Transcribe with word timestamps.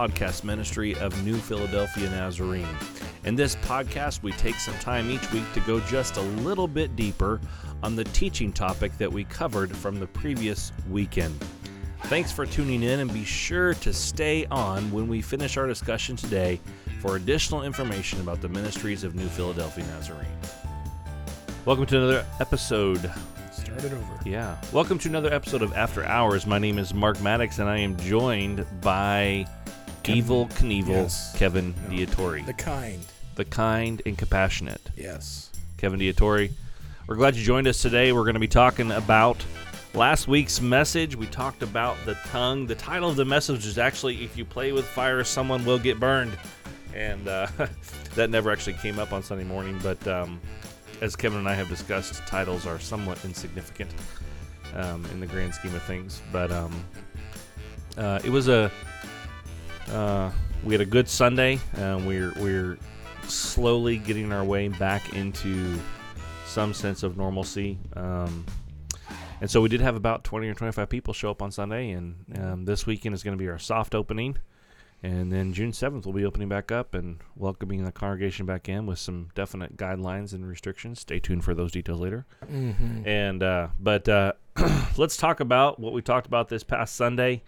podcast 0.00 0.44
ministry 0.44 0.94
of 0.94 1.26
New 1.26 1.36
Philadelphia 1.36 2.08
Nazarene. 2.08 2.66
In 3.24 3.34
this 3.36 3.56
podcast, 3.56 4.22
we 4.22 4.32
take 4.32 4.54
some 4.54 4.72
time 4.78 5.10
each 5.10 5.30
week 5.30 5.44
to 5.52 5.60
go 5.60 5.78
just 5.80 6.16
a 6.16 6.22
little 6.22 6.66
bit 6.66 6.96
deeper 6.96 7.38
on 7.82 7.96
the 7.96 8.04
teaching 8.04 8.50
topic 8.50 8.96
that 8.96 9.12
we 9.12 9.24
covered 9.24 9.76
from 9.76 10.00
the 10.00 10.06
previous 10.06 10.72
weekend. 10.88 11.38
Thanks 12.04 12.32
for 12.32 12.46
tuning 12.46 12.82
in 12.82 13.00
and 13.00 13.12
be 13.12 13.26
sure 13.26 13.74
to 13.74 13.92
stay 13.92 14.46
on 14.46 14.90
when 14.90 15.06
we 15.06 15.20
finish 15.20 15.58
our 15.58 15.66
discussion 15.66 16.16
today 16.16 16.58
for 17.02 17.16
additional 17.16 17.64
information 17.64 18.22
about 18.22 18.40
the 18.40 18.48
ministries 18.48 19.04
of 19.04 19.14
New 19.14 19.28
Philadelphia 19.28 19.84
Nazarene. 19.84 20.26
Welcome 21.66 21.84
to 21.84 21.98
another 21.98 22.26
episode 22.40 23.12
Start 23.52 23.84
it 23.84 23.92
over. 23.92 24.20
yeah. 24.24 24.56
Welcome 24.72 24.98
to 25.00 25.08
another 25.10 25.30
episode 25.30 25.60
of 25.60 25.74
After 25.74 26.06
Hours. 26.06 26.46
My 26.46 26.58
name 26.58 26.78
is 26.78 26.94
Mark 26.94 27.20
Maddox, 27.20 27.58
and 27.58 27.68
I 27.68 27.76
am 27.76 27.98
joined 27.98 28.64
by 28.80 29.46
Kevin- 30.02 30.24
Evel 30.24 30.50
Knievel 30.52 30.88
yes. 30.88 31.34
Kevin 31.36 31.74
No. 31.88 31.94
Diatori, 31.96 32.44
The 32.46 32.52
kind. 32.52 33.04
the 33.36 33.44
kind 33.44 34.02
and 34.06 34.16
compassionate 34.18 34.80
Yes. 34.96 35.50
Kevin 35.76 35.98
Diatori. 36.00 36.52
We're 37.06 37.16
glad 37.16 37.34
you 37.36 37.42
joined 37.44 37.66
us 37.66 37.80
today. 37.82 38.12
We're 38.12 38.22
going 38.24 38.34
to 38.34 38.40
be 38.40 38.46
talking 38.48 38.92
about 38.92 39.42
last 39.94 40.28
week's 40.28 40.60
message. 40.60 41.16
We 41.16 41.26
talked 41.26 41.62
about 41.62 41.96
the 42.06 42.14
tongue. 42.30 42.66
The 42.66 42.74
title 42.76 43.08
of 43.10 43.16
the 43.16 43.24
message 43.24 43.66
is 43.66 43.78
actually 43.78 44.22
"If 44.22 44.36
you 44.36 44.44
play 44.44 44.72
with 44.72 44.84
fire, 44.84 45.24
someone 45.24 45.64
will 45.64 45.78
get 45.78 45.98
burned," 45.98 46.36
and 46.94 47.26
uh, 47.26 47.46
that 48.14 48.30
never 48.30 48.50
actually 48.52 48.74
came 48.74 48.98
up 48.98 49.12
on 49.12 49.22
Sunday 49.22 49.44
morning, 49.44 49.78
but. 49.82 50.06
Um, 50.06 50.40
as 51.02 51.16
Kevin 51.16 51.38
and 51.38 51.48
I 51.48 51.54
have 51.54 51.70
discussed, 51.70 52.12
titles 52.26 52.66
are 52.66 52.78
somewhat 52.78 53.24
insignificant 53.24 53.90
um, 54.74 55.02
in 55.12 55.20
the 55.20 55.24
grand 55.26 55.54
scheme 55.54 55.74
of 55.74 55.82
things. 55.84 56.20
But 56.30 56.52
um, 56.52 56.84
uh, 57.96 58.20
it 58.22 58.28
was 58.28 58.48
a 58.48 58.70
uh, 59.90 60.30
we 60.64 60.74
had 60.74 60.80
a 60.80 60.86
good 60.86 61.08
Sunday. 61.08 61.58
Uh, 61.76 62.00
we're 62.04 62.32
we're 62.36 62.78
slowly 63.24 63.98
getting 63.98 64.32
our 64.32 64.44
way 64.44 64.68
back 64.68 65.14
into 65.14 65.78
some 66.46 66.74
sense 66.74 67.02
of 67.02 67.16
normalcy. 67.16 67.78
Um, 67.94 68.44
and 69.40 69.50
so 69.50 69.60
we 69.60 69.68
did 69.68 69.80
have 69.80 69.96
about 69.96 70.24
20 70.24 70.48
or 70.48 70.54
25 70.54 70.88
people 70.88 71.14
show 71.14 71.30
up 71.30 71.40
on 71.40 71.50
Sunday, 71.50 71.90
and 71.90 72.16
um, 72.38 72.64
this 72.64 72.86
weekend 72.86 73.14
is 73.14 73.22
going 73.22 73.36
to 73.36 73.42
be 73.42 73.48
our 73.48 73.58
soft 73.58 73.94
opening. 73.94 74.36
And 75.02 75.32
then 75.32 75.54
June 75.54 75.72
7th, 75.72 76.04
we'll 76.04 76.12
be 76.12 76.26
opening 76.26 76.50
back 76.50 76.70
up 76.70 76.92
and 76.92 77.20
welcoming 77.34 77.84
the 77.84 77.92
congregation 77.92 78.44
back 78.44 78.68
in 78.68 78.84
with 78.84 78.98
some 78.98 79.30
definite 79.34 79.78
guidelines 79.78 80.34
and 80.34 80.46
restrictions. 80.46 81.00
Stay 81.00 81.18
tuned 81.18 81.42
for 81.42 81.54
those 81.54 81.72
details 81.72 82.00
later. 82.00 82.26
Mm-hmm. 82.44 83.08
And 83.08 83.42
uh, 83.42 83.68
but 83.78 84.06
uh, 84.10 84.34
let's 84.98 85.16
talk 85.16 85.40
about 85.40 85.80
what 85.80 85.94
we 85.94 86.02
talked 86.02 86.26
about 86.26 86.50
this 86.50 86.62
past 86.62 86.96
Sunday, 86.96 87.42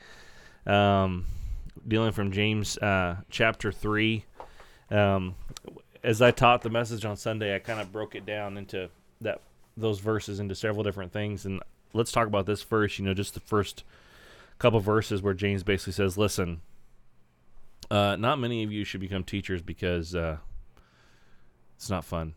um, 0.66 1.26
dealing 1.86 2.12
from 2.12 2.32
James 2.32 2.78
uh, 2.78 3.16
chapter 3.30 3.72
three. 3.72 4.24
Um, 4.90 5.34
as 6.02 6.20
I 6.20 6.30
taught 6.30 6.62
the 6.62 6.70
message 6.70 7.04
on 7.04 7.16
Sunday, 7.16 7.54
I 7.54 7.58
kind 7.58 7.80
of 7.80 7.92
broke 7.92 8.14
it 8.14 8.26
down 8.26 8.58
into 8.58 8.90
that 9.20 9.40
those 9.76 10.00
verses 10.00 10.40
into 10.40 10.54
several 10.54 10.82
different 10.82 11.12
things. 11.12 11.46
And 11.46 11.62
let's 11.92 12.12
talk 12.12 12.26
about 12.26 12.46
this 12.46 12.62
first. 12.62 12.98
You 12.98 13.04
know, 13.04 13.14
just 13.14 13.34
the 13.34 13.40
first 13.40 13.84
couple 14.58 14.80
verses 14.80 15.22
where 15.22 15.34
James 15.34 15.62
basically 15.62 15.94
says, 15.94 16.18
"Listen." 16.18 16.60
Uh, 17.90 18.16
not 18.16 18.38
many 18.38 18.62
of 18.62 18.72
you 18.72 18.84
should 18.84 19.00
become 19.00 19.22
teachers 19.22 19.60
because 19.60 20.14
uh, 20.14 20.38
it's 21.76 21.90
not 21.90 22.04
fun. 22.04 22.32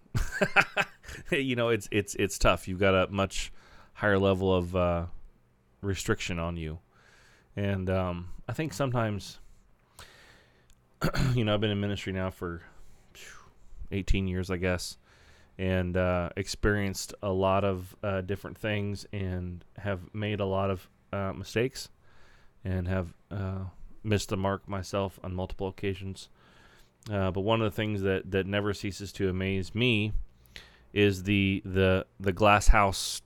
you 1.32 1.56
know, 1.56 1.70
it's 1.70 1.88
it's 1.92 2.16
it's 2.16 2.38
tough. 2.38 2.68
You've 2.68 2.80
got 2.80 2.96
a 2.96 3.08
much 3.12 3.54
higher 3.94 4.18
level 4.20 4.54
of 4.54 4.76
uh, 4.76 5.06
restriction 5.82 6.40
on 6.40 6.58
you, 6.58 6.80
and 7.56 7.90
um, 7.90 8.30
I 8.48 8.54
think 8.54 8.74
sometimes, 8.74 9.40
you 11.34 11.44
know, 11.44 11.54
I've 11.54 11.62
been 11.62 11.72
in 11.72 11.80
ministry 11.80 12.14
now 12.14 12.30
for 12.30 12.62
18 13.92 14.28
years, 14.28 14.50
I 14.50 14.58
guess, 14.58 14.98
and 15.58 15.96
uh, 15.96 16.30
experienced 16.36 17.14
a 17.24 17.30
lot 17.30 17.64
of 17.64 17.96
uh, 18.04 18.22
different 18.22 18.58
things, 18.58 19.06
and 19.14 19.64
have 19.78 20.02
made 20.14 20.40
a 20.40 20.46
lot 20.46 20.70
of 20.70 20.90
uh, 21.14 21.34
mistakes, 21.34 21.90
and 22.64 22.88
have 22.88 23.14
uh, 23.32 23.66
missed 24.04 24.30
the 24.30 24.38
mark 24.38 24.68
myself 24.68 25.20
on 25.24 25.34
multiple 25.34 25.68
occasions. 25.68 26.30
Uh, 27.12 27.32
but 27.32 27.42
one 27.42 27.62
of 27.62 27.72
the 27.72 27.76
things 27.76 28.02
that, 28.02 28.32
that 28.32 28.48
never 28.48 28.74
ceases 28.74 29.12
to 29.14 29.30
amaze 29.30 29.76
me 29.76 30.12
is 30.94 31.24
the 31.24 31.62
the 31.66 32.06
the 32.20 32.32
glass 32.32 32.68
house 32.68 33.22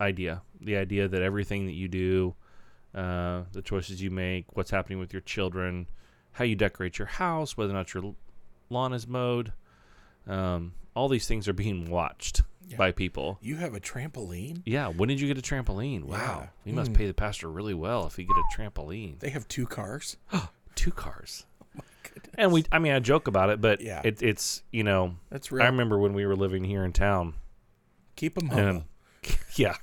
idea. 0.00 0.42
The 0.60 0.76
idea 0.76 1.08
that 1.08 1.22
everything 1.22 1.66
that 1.66 1.72
you 1.72 1.88
do, 1.88 2.34
uh, 2.94 3.42
the 3.52 3.62
choices 3.62 4.00
you 4.02 4.10
make, 4.10 4.56
what's 4.56 4.70
happening 4.70 4.98
with 4.98 5.12
your 5.12 5.22
children, 5.22 5.86
how 6.32 6.44
you 6.44 6.54
decorate 6.56 6.98
your 6.98 7.06
house, 7.08 7.56
whether 7.56 7.70
or 7.72 7.74
not 7.76 7.92
your 7.94 8.14
lawn 8.70 8.92
is 8.92 9.06
mowed, 9.06 9.52
um, 10.26 10.72
all 10.94 11.08
these 11.08 11.26
things 11.26 11.48
are 11.48 11.52
being 11.52 11.90
watched 11.90 12.42
Yeah. 12.66 12.76
by 12.76 12.92
people. 12.92 13.38
You 13.42 13.56
have 13.56 13.74
a 13.74 13.80
trampoline? 13.80 14.62
Yeah, 14.64 14.88
when 14.88 15.08
did 15.08 15.20
you 15.20 15.26
get 15.26 15.36
a 15.38 15.42
trampoline? 15.42 16.04
Wow, 16.04 16.40
Yeah. 16.44 16.48
we 16.64 16.72
must 16.72 16.92
Mm. 16.92 16.96
pay 16.96 17.06
the 17.06 17.14
pastor 17.14 17.50
really 17.50 17.74
well 17.74 18.06
if 18.06 18.16
he 18.16 18.24
get 18.24 18.36
a 18.36 18.56
trampoline. 18.56 19.18
They 19.20 19.30
have 19.30 19.46
two 19.48 19.66
cars. 19.66 20.16
Two 20.74 20.90
cars. 20.90 21.44
And 22.36 22.52
we, 22.52 22.64
I 22.72 22.78
mean, 22.80 22.92
I 22.92 22.98
joke 23.00 23.28
about 23.28 23.50
it, 23.50 23.60
but 23.60 23.80
Yeah. 23.80 24.00
it, 24.04 24.22
it's 24.22 24.62
you 24.72 24.82
know, 24.82 25.16
That's 25.30 25.52
I 25.52 25.66
remember 25.66 25.98
when 25.98 26.14
we 26.14 26.26
were 26.26 26.34
living 26.36 26.64
here 26.64 26.84
in 26.84 26.92
town. 26.92 27.34
Keep 28.16 28.34
them 28.36 28.50
And 28.50 28.58
humble. 28.60 28.84
yeah, 29.56 29.76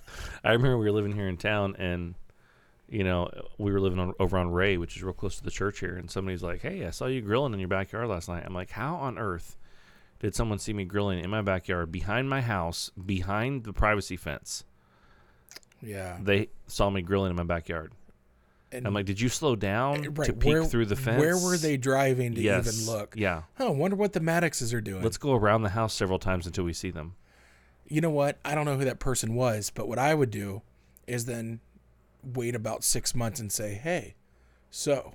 I 0.44 0.52
remember 0.52 0.78
we 0.78 0.86
were 0.86 0.92
living 0.92 1.14
here 1.14 1.28
in 1.28 1.38
town, 1.38 1.76
and 1.78 2.16
you 2.92 3.04
know, 3.06 3.30
we 3.58 3.72
were 3.72 3.80
living 3.80 3.98
on, 4.00 4.14
over 4.20 4.38
on 4.38 4.52
Ray, 4.52 4.78
which 4.78 4.96
is 4.98 5.02
real 5.04 5.14
close 5.14 5.38
to 5.38 5.44
the 5.44 5.50
church 5.50 5.80
here. 5.80 5.96
And 5.96 6.12
somebody's 6.12 6.44
like, 6.44 6.62
"Hey, 6.62 6.86
I 6.86 6.90
saw 6.92 7.06
you 7.08 7.22
grilling 7.22 7.54
in 7.54 7.60
your 7.60 7.70
backyard 7.70 8.08
last 8.10 8.28
night." 8.28 8.44
I'm 8.46 8.54
like, 8.54 8.72
"How 8.72 8.96
on 8.96 9.18
earth 9.18 9.58
did 10.20 10.36
someone 10.36 10.60
see 10.60 10.74
me 10.74 10.84
grilling 10.84 11.20
in 11.24 11.30
my 11.30 11.42
backyard 11.42 11.92
behind 11.92 12.30
my 12.30 12.42
house, 12.42 12.92
behind 13.04 13.64
the 13.64 13.74
privacy 13.74 14.18
fence? 14.18 14.66
yeah. 15.82 16.18
They 16.22 16.50
saw 16.68 16.90
me 16.90 17.02
grilling 17.02 17.32
in 17.32 17.36
my 17.38 17.44
backyard." 17.44 17.94
And 18.74 18.86
I'm 18.88 18.94
like, 18.94 19.06
"Did 19.06 19.20
you 19.20 19.28
slow 19.30 19.56
down 19.56 20.06
eh, 20.06 20.10
right, 20.14 20.26
to 20.28 20.34
peek 20.34 20.48
where- 20.54 20.66
through 20.66 20.86
the 20.86 20.96
fence? 20.96 21.20
Where 21.20 21.38
were 21.38 21.58
they 21.58 21.76
driving 21.78 22.36
to 22.36 22.42
yes. 22.42 22.68
even 22.82 22.94
look? 22.94 23.16
Yeah, 23.18 23.44
Oh, 23.60 23.72
wonder 23.72 23.96
what 23.98 24.14
the 24.14 24.20
Maddoxes 24.22 24.74
are 24.74 24.80
doing. 24.82 25.04
let's 25.04 25.18
go 25.18 25.34
around 25.34 25.64
the 25.64 25.70
house 25.70 25.94
several 25.94 26.20
times 26.20 26.46
until 26.46 26.64
we 26.66 26.74
see 26.74 26.92
them." 26.92 27.16
you 27.88 28.00
know 28.00 28.10
what? 28.10 28.38
I 28.46 28.56
don't 28.56 28.64
know 28.64 28.78
who 28.78 28.86
that 28.86 29.00
person 29.00 29.36
was, 29.36 29.70
but 29.70 29.86
what 29.86 30.00
I 30.00 30.14
would 30.14 30.32
do 30.32 30.62
is 31.08 31.26
then 31.26 31.60
wait 32.24 32.56
about 32.56 32.84
six 32.84 33.14
months 33.16 33.40
and 33.40 33.52
say, 33.52 33.74
"Hey, 33.76 34.16
so 34.70 35.14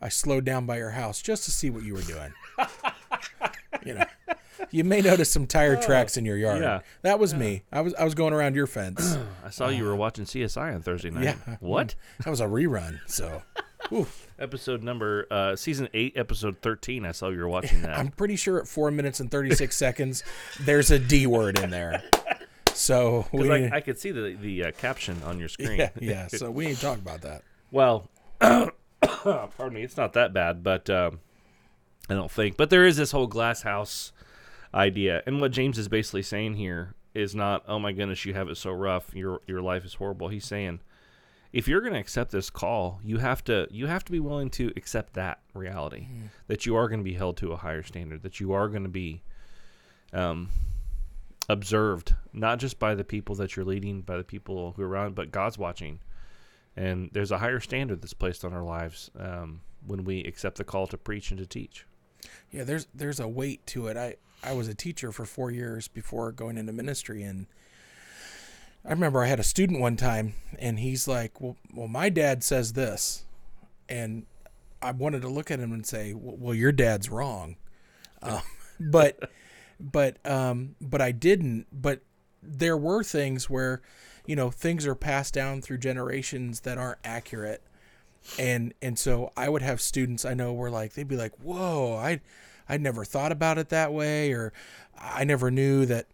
I 0.00 0.08
slowed 0.08 0.44
down 0.44 0.66
by 0.66 0.78
your 0.78 0.90
house 0.90 1.20
just 1.22 1.44
to 1.44 1.50
see 1.50 1.70
what 1.70 1.82
you 1.84 1.94
were 1.94 2.02
doing." 2.02 2.32
you 3.84 3.94
know, 3.94 4.04
you 4.70 4.84
may 4.84 5.00
notice 5.00 5.30
some 5.30 5.46
tire 5.46 5.76
tracks 5.80 6.16
in 6.16 6.24
your 6.24 6.36
yard. 6.36 6.58
Oh, 6.58 6.60
yeah. 6.62 6.80
that 7.02 7.18
was 7.18 7.34
me. 7.34 7.62
I 7.72 7.80
was 7.80 7.94
I 7.94 8.04
was 8.04 8.14
going 8.14 8.32
around 8.32 8.54
your 8.54 8.66
fence. 8.66 9.16
I 9.44 9.50
saw 9.50 9.68
you 9.68 9.84
were 9.84 9.96
watching 9.96 10.24
CSI 10.24 10.74
on 10.74 10.82
Thursday 10.82 11.10
night. 11.10 11.28
Uh, 11.28 11.34
yeah. 11.46 11.56
What? 11.60 11.94
That 12.24 12.30
was 12.30 12.40
a 12.40 12.46
rerun. 12.46 13.00
So, 13.06 13.42
oof. 13.92 14.26
Episode 14.38 14.82
number 14.82 15.26
uh 15.30 15.56
season 15.56 15.88
8 15.94 16.12
episode 16.16 16.56
13. 16.62 17.04
I 17.06 17.12
saw 17.12 17.28
you 17.28 17.38
were 17.38 17.48
watching 17.48 17.82
that. 17.82 17.98
I'm 17.98 18.08
pretty 18.10 18.36
sure 18.36 18.58
at 18.60 18.68
four 18.68 18.90
minutes 18.90 19.20
and 19.20 19.30
thirty 19.30 19.54
six 19.54 19.76
seconds, 19.76 20.22
there's 20.60 20.90
a 20.90 20.98
D 20.98 21.26
word 21.26 21.58
in 21.58 21.70
there. 21.70 22.02
So 22.78 23.26
we, 23.32 23.50
I, 23.50 23.76
I 23.76 23.80
could 23.80 23.98
see 23.98 24.12
the 24.12 24.36
the 24.40 24.66
uh, 24.66 24.72
caption 24.72 25.20
on 25.24 25.38
your 25.38 25.48
screen. 25.48 25.78
yeah, 25.78 25.90
yeah. 26.00 26.26
So 26.28 26.50
we 26.50 26.66
need 26.66 26.76
to 26.76 26.80
talk 26.80 26.98
about 26.98 27.22
that. 27.22 27.42
Well, 27.70 28.08
pardon 28.40 29.72
me, 29.72 29.82
it's 29.82 29.96
not 29.96 30.12
that 30.12 30.32
bad, 30.32 30.62
but 30.62 30.88
um, 30.88 31.20
I 32.08 32.14
don't 32.14 32.30
think. 32.30 32.56
But 32.56 32.70
there 32.70 32.86
is 32.86 32.96
this 32.96 33.10
whole 33.10 33.26
glass 33.26 33.62
house 33.62 34.12
idea, 34.72 35.22
and 35.26 35.40
what 35.40 35.50
James 35.50 35.76
is 35.76 35.88
basically 35.88 36.22
saying 36.22 36.54
here 36.54 36.94
is 37.14 37.34
not, 37.34 37.64
"Oh 37.66 37.78
my 37.78 37.92
goodness, 37.92 38.24
you 38.24 38.34
have 38.34 38.48
it 38.48 38.56
so 38.56 38.70
rough. 38.70 39.14
Your 39.14 39.40
your 39.46 39.60
life 39.60 39.84
is 39.84 39.94
horrible." 39.94 40.28
He's 40.28 40.46
saying, 40.46 40.80
if 41.52 41.66
you're 41.66 41.80
going 41.80 41.94
to 41.94 41.98
accept 41.98 42.30
this 42.30 42.48
call, 42.48 43.00
you 43.02 43.18
have 43.18 43.42
to 43.44 43.66
you 43.70 43.86
have 43.86 44.04
to 44.04 44.12
be 44.12 44.20
willing 44.20 44.50
to 44.50 44.72
accept 44.76 45.14
that 45.14 45.40
reality 45.52 46.06
that 46.46 46.64
you 46.64 46.76
are 46.76 46.88
going 46.88 47.00
to 47.00 47.04
be 47.04 47.14
held 47.14 47.36
to 47.38 47.52
a 47.52 47.56
higher 47.56 47.82
standard, 47.82 48.22
that 48.22 48.38
you 48.38 48.52
are 48.52 48.68
going 48.68 48.84
to 48.84 48.88
be 48.88 49.22
um, 50.12 50.50
observed, 51.48 52.14
not 52.32 52.58
just 52.58 52.78
by 52.78 52.94
the 52.94 53.04
people 53.04 53.34
that 53.36 53.56
you're 53.56 53.64
leading, 53.64 54.02
by 54.02 54.16
the 54.16 54.24
people 54.24 54.72
who 54.72 54.82
are 54.82 54.88
around, 54.88 55.14
but 55.14 55.30
God's 55.30 55.58
watching. 55.58 56.00
And 56.76 57.10
there's 57.12 57.32
a 57.32 57.38
higher 57.38 57.60
standard 57.60 58.02
that's 58.02 58.14
placed 58.14 58.44
on 58.44 58.52
our 58.52 58.62
lives 58.62 59.10
um, 59.18 59.62
when 59.86 60.04
we 60.04 60.22
accept 60.24 60.58
the 60.58 60.64
call 60.64 60.86
to 60.88 60.98
preach 60.98 61.30
and 61.30 61.38
to 61.38 61.46
teach. 61.46 61.86
Yeah, 62.50 62.64
there's 62.64 62.86
there's 62.94 63.20
a 63.20 63.28
weight 63.28 63.66
to 63.68 63.86
it. 63.88 63.96
I 63.96 64.16
I 64.42 64.52
was 64.52 64.68
a 64.68 64.74
teacher 64.74 65.12
for 65.12 65.24
four 65.24 65.50
years 65.50 65.88
before 65.88 66.32
going 66.32 66.58
into 66.58 66.72
ministry, 66.72 67.22
and 67.22 67.46
I 68.84 68.90
remember 68.90 69.22
I 69.22 69.26
had 69.26 69.40
a 69.40 69.44
student 69.44 69.80
one 69.80 69.96
time, 69.96 70.34
and 70.58 70.78
he's 70.78 71.08
like, 71.08 71.40
"Well, 71.40 71.56
well, 71.74 71.88
my 71.88 72.08
dad 72.08 72.44
says 72.44 72.72
this," 72.72 73.24
and 73.88 74.26
I 74.80 74.92
wanted 74.92 75.22
to 75.22 75.28
look 75.28 75.50
at 75.50 75.60
him 75.60 75.72
and 75.72 75.86
say, 75.86 76.12
"Well, 76.14 76.36
well 76.36 76.54
your 76.54 76.72
dad's 76.72 77.08
wrong," 77.08 77.56
uh, 78.22 78.40
but 78.78 79.30
but 79.80 80.18
um 80.26 80.74
but 80.80 81.00
I 81.00 81.12
didn't. 81.12 81.66
But 81.72 82.00
there 82.42 82.76
were 82.76 83.02
things 83.02 83.50
where, 83.50 83.82
you 84.26 84.36
know, 84.36 84.50
things 84.50 84.86
are 84.86 84.94
passed 84.94 85.34
down 85.34 85.62
through 85.62 85.78
generations 85.78 86.60
that 86.60 86.78
aren't 86.78 86.98
accurate, 87.04 87.62
and 88.38 88.74
and 88.82 88.98
so 88.98 89.32
I 89.36 89.48
would 89.48 89.62
have 89.62 89.80
students 89.80 90.24
I 90.24 90.34
know 90.34 90.52
were 90.52 90.70
like 90.70 90.94
they'd 90.94 91.08
be 91.08 91.16
like, 91.16 91.34
"Whoa, 91.42 91.96
I 91.96 92.20
I 92.68 92.76
never 92.76 93.04
thought 93.04 93.32
about 93.32 93.58
it 93.58 93.68
that 93.70 93.92
way," 93.92 94.32
or 94.32 94.52
I 94.98 95.24
never 95.24 95.50
knew 95.50 95.86
that 95.86 96.06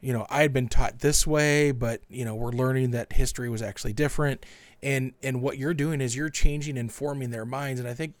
you 0.00 0.12
know 0.12 0.26
I 0.30 0.42
had 0.42 0.52
been 0.52 0.68
taught 0.68 1.00
this 1.00 1.26
way, 1.26 1.70
but 1.72 2.00
you 2.08 2.24
know 2.24 2.34
we're 2.34 2.52
learning 2.52 2.90
that 2.92 3.12
history 3.12 3.48
was 3.48 3.62
actually 3.62 3.92
different, 3.92 4.44
and 4.82 5.12
and 5.22 5.42
what 5.42 5.58
you're 5.58 5.74
doing 5.74 6.00
is 6.00 6.16
you're 6.16 6.30
changing 6.30 6.78
and 6.78 6.92
forming 6.92 7.30
their 7.30 7.46
minds, 7.46 7.80
and 7.80 7.88
I 7.88 7.94
think 7.94 8.14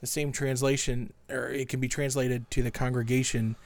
the 0.00 0.06
same 0.06 0.32
translation 0.32 1.12
or 1.30 1.48
it 1.48 1.68
can 1.68 1.80
be 1.80 1.88
translated 1.88 2.50
to 2.50 2.62
the 2.62 2.70
congregation 2.70 3.56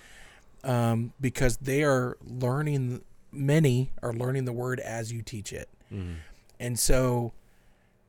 um, 0.65 1.13
because 1.21 1.57
they 1.59 1.83
are 1.83 2.17
learning 2.25 3.03
many 3.33 3.93
are 4.03 4.13
learning 4.13 4.45
the 4.45 4.53
word 4.53 4.81
as 4.81 5.13
you 5.13 5.23
teach 5.23 5.53
it 5.53 5.69
Mm-hmm. 5.93 6.15
and 6.61 6.79
so 6.79 7.33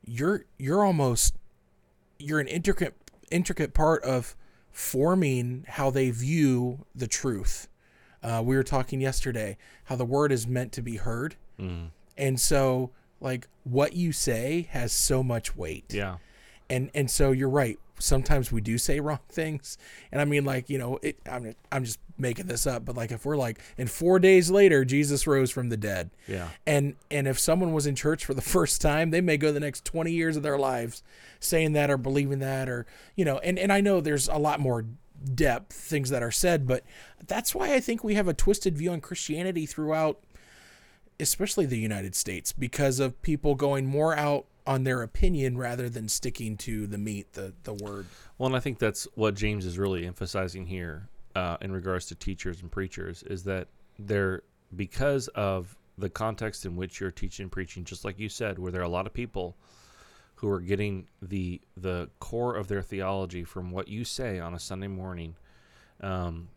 you're 0.04 0.44
you're 0.58 0.84
almost 0.84 1.34
you're 2.18 2.40
an 2.40 2.46
intricate 2.48 2.94
intricate 3.30 3.72
part 3.74 4.02
of 4.04 4.36
forming 4.70 5.64
how 5.68 5.90
they 5.90 6.10
view 6.10 6.84
the 6.94 7.06
truth 7.06 7.68
uh, 8.22 8.40
we 8.44 8.56
were 8.56 8.62
talking 8.62 9.00
yesterday 9.00 9.56
how 9.84 9.96
the 9.96 10.04
word 10.04 10.32
is 10.32 10.46
meant 10.46 10.72
to 10.72 10.82
be 10.82 10.96
heard 10.96 11.36
Mm-hmm. 11.60 11.86
and 12.16 12.40
so 12.40 12.90
like 13.20 13.46
what 13.64 13.92
you 13.92 14.10
say 14.10 14.66
has 14.70 14.92
so 14.92 15.22
much 15.22 15.54
weight 15.56 15.84
Yeah. 15.90 16.16
And 16.72 16.90
and 16.94 17.10
so 17.10 17.30
you're 17.32 17.48
right. 17.48 17.78
Sometimes 17.98 18.50
we 18.50 18.60
do 18.60 18.78
say 18.78 18.98
wrong 18.98 19.20
things. 19.28 19.78
And 20.10 20.20
i 20.20 20.24
mean 20.24 20.44
like 20.44 20.68
you 20.68 20.78
know 20.78 20.98
it 21.02 21.18
i'm, 21.30 21.54
I'm 21.70 21.84
just 21.84 22.00
making 22.18 22.46
this 22.46 22.66
up 22.66 22.84
but 22.84 22.96
like 22.96 23.10
if 23.10 23.24
we're 23.24 23.36
like 23.36 23.58
and 23.78 23.90
four 23.90 24.18
days 24.20 24.48
later 24.50 24.84
jesus 24.84 25.26
rose 25.26 25.50
from 25.50 25.68
the 25.70 25.76
dead. 25.76 26.10
Yeah. 26.28 26.48
and 26.66 26.94
and 27.10 27.26
if 27.26 27.38
someone 27.38 27.72
was 27.72 27.86
in 27.86 27.94
church 27.94 28.24
for 28.24 28.34
the 28.34 28.42
first 28.56 28.80
time 28.80 29.10
they 29.10 29.20
may 29.20 29.36
go 29.36 29.52
the 29.52 29.60
next 29.60 29.84
20 29.84 30.12
years 30.12 30.36
of 30.36 30.42
their 30.42 30.58
lives 30.58 31.02
saying 31.40 31.72
that 31.72 31.90
or 31.90 31.96
believing 31.96 32.38
that 32.40 32.68
or 32.68 32.86
you 33.16 33.24
know 33.24 33.38
and 33.38 33.58
and 33.58 33.72
i 33.72 33.80
know 33.80 34.00
there's 34.00 34.28
a 34.28 34.36
lot 34.36 34.60
more 34.60 34.84
depth 35.34 35.72
things 35.72 36.10
that 36.10 36.22
are 36.22 36.30
said 36.32 36.66
but 36.66 36.84
that's 37.26 37.54
why 37.54 37.74
i 37.74 37.80
think 37.80 38.02
we 38.02 38.14
have 38.14 38.28
a 38.28 38.34
twisted 38.34 38.76
view 38.76 38.90
on 38.92 39.00
christianity 39.00 39.66
throughout 39.66 40.18
especially 41.20 41.66
the 41.66 41.78
united 41.78 42.14
states 42.14 42.52
because 42.52 42.98
of 43.00 43.20
people 43.22 43.54
going 43.54 43.86
more 43.86 44.16
out 44.16 44.46
on 44.66 44.84
their 44.84 45.02
opinion 45.02 45.58
rather 45.58 45.88
than 45.88 46.08
sticking 46.08 46.56
to 46.56 46.86
the 46.86 46.98
meat 46.98 47.32
the 47.32 47.52
the 47.64 47.74
word 47.74 48.06
Well, 48.38 48.46
and 48.46 48.56
I 48.56 48.60
think 48.60 48.78
that's 48.78 49.06
what 49.14 49.34
James 49.34 49.66
is 49.66 49.78
really 49.78 50.06
emphasizing 50.06 50.66
here 50.66 51.08
uh, 51.34 51.56
in 51.60 51.72
regards 51.72 52.06
to 52.06 52.14
teachers 52.14 52.60
and 52.60 52.70
preachers 52.70 53.22
is 53.24 53.44
that 53.44 53.68
they're 53.98 54.42
because 54.74 55.28
of 55.28 55.76
the 55.98 56.08
context 56.08 56.64
in 56.64 56.76
which 56.76 57.00
you're 57.00 57.10
teaching 57.10 57.44
and 57.44 57.52
preaching, 57.52 57.84
just 57.84 58.04
like 58.04 58.18
you 58.18 58.28
said, 58.28 58.58
where 58.58 58.72
there 58.72 58.80
are 58.80 58.84
a 58.84 58.88
lot 58.88 59.06
of 59.06 59.12
people 59.12 59.56
who 60.36 60.48
are 60.48 60.60
getting 60.60 61.06
the 61.20 61.60
the 61.76 62.08
core 62.18 62.56
of 62.56 62.68
their 62.68 62.82
theology 62.82 63.44
from 63.44 63.70
what 63.70 63.88
you 63.88 64.04
say 64.04 64.40
on 64.40 64.54
a 64.54 64.58
Sunday 64.58 64.88
morning. 64.88 65.36
Um, 66.00 66.48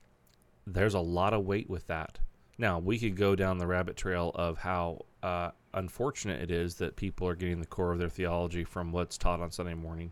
there's 0.65 0.95
a 0.95 0.99
lot 0.99 1.33
of 1.33 1.45
weight 1.45 1.69
with 1.69 1.85
that. 1.87 2.17
Now 2.57 2.79
we 2.79 2.97
could 2.97 3.15
go 3.15 3.35
down 3.35 3.57
the 3.57 3.67
rabbit 3.67 3.95
trail 3.95 4.31
of 4.33 4.57
how 4.57 5.05
uh, 5.21 5.51
unfortunate 5.75 6.41
it 6.41 6.49
is 6.49 6.75
that 6.75 6.95
people 6.95 7.27
are 7.27 7.35
getting 7.35 7.59
the 7.59 7.65
core 7.65 7.91
of 7.91 7.99
their 7.99 8.09
theology 8.09 8.63
from 8.63 8.91
what's 8.91 9.17
taught 9.17 9.41
on 9.41 9.51
Sunday 9.51 9.75
morning. 9.75 10.11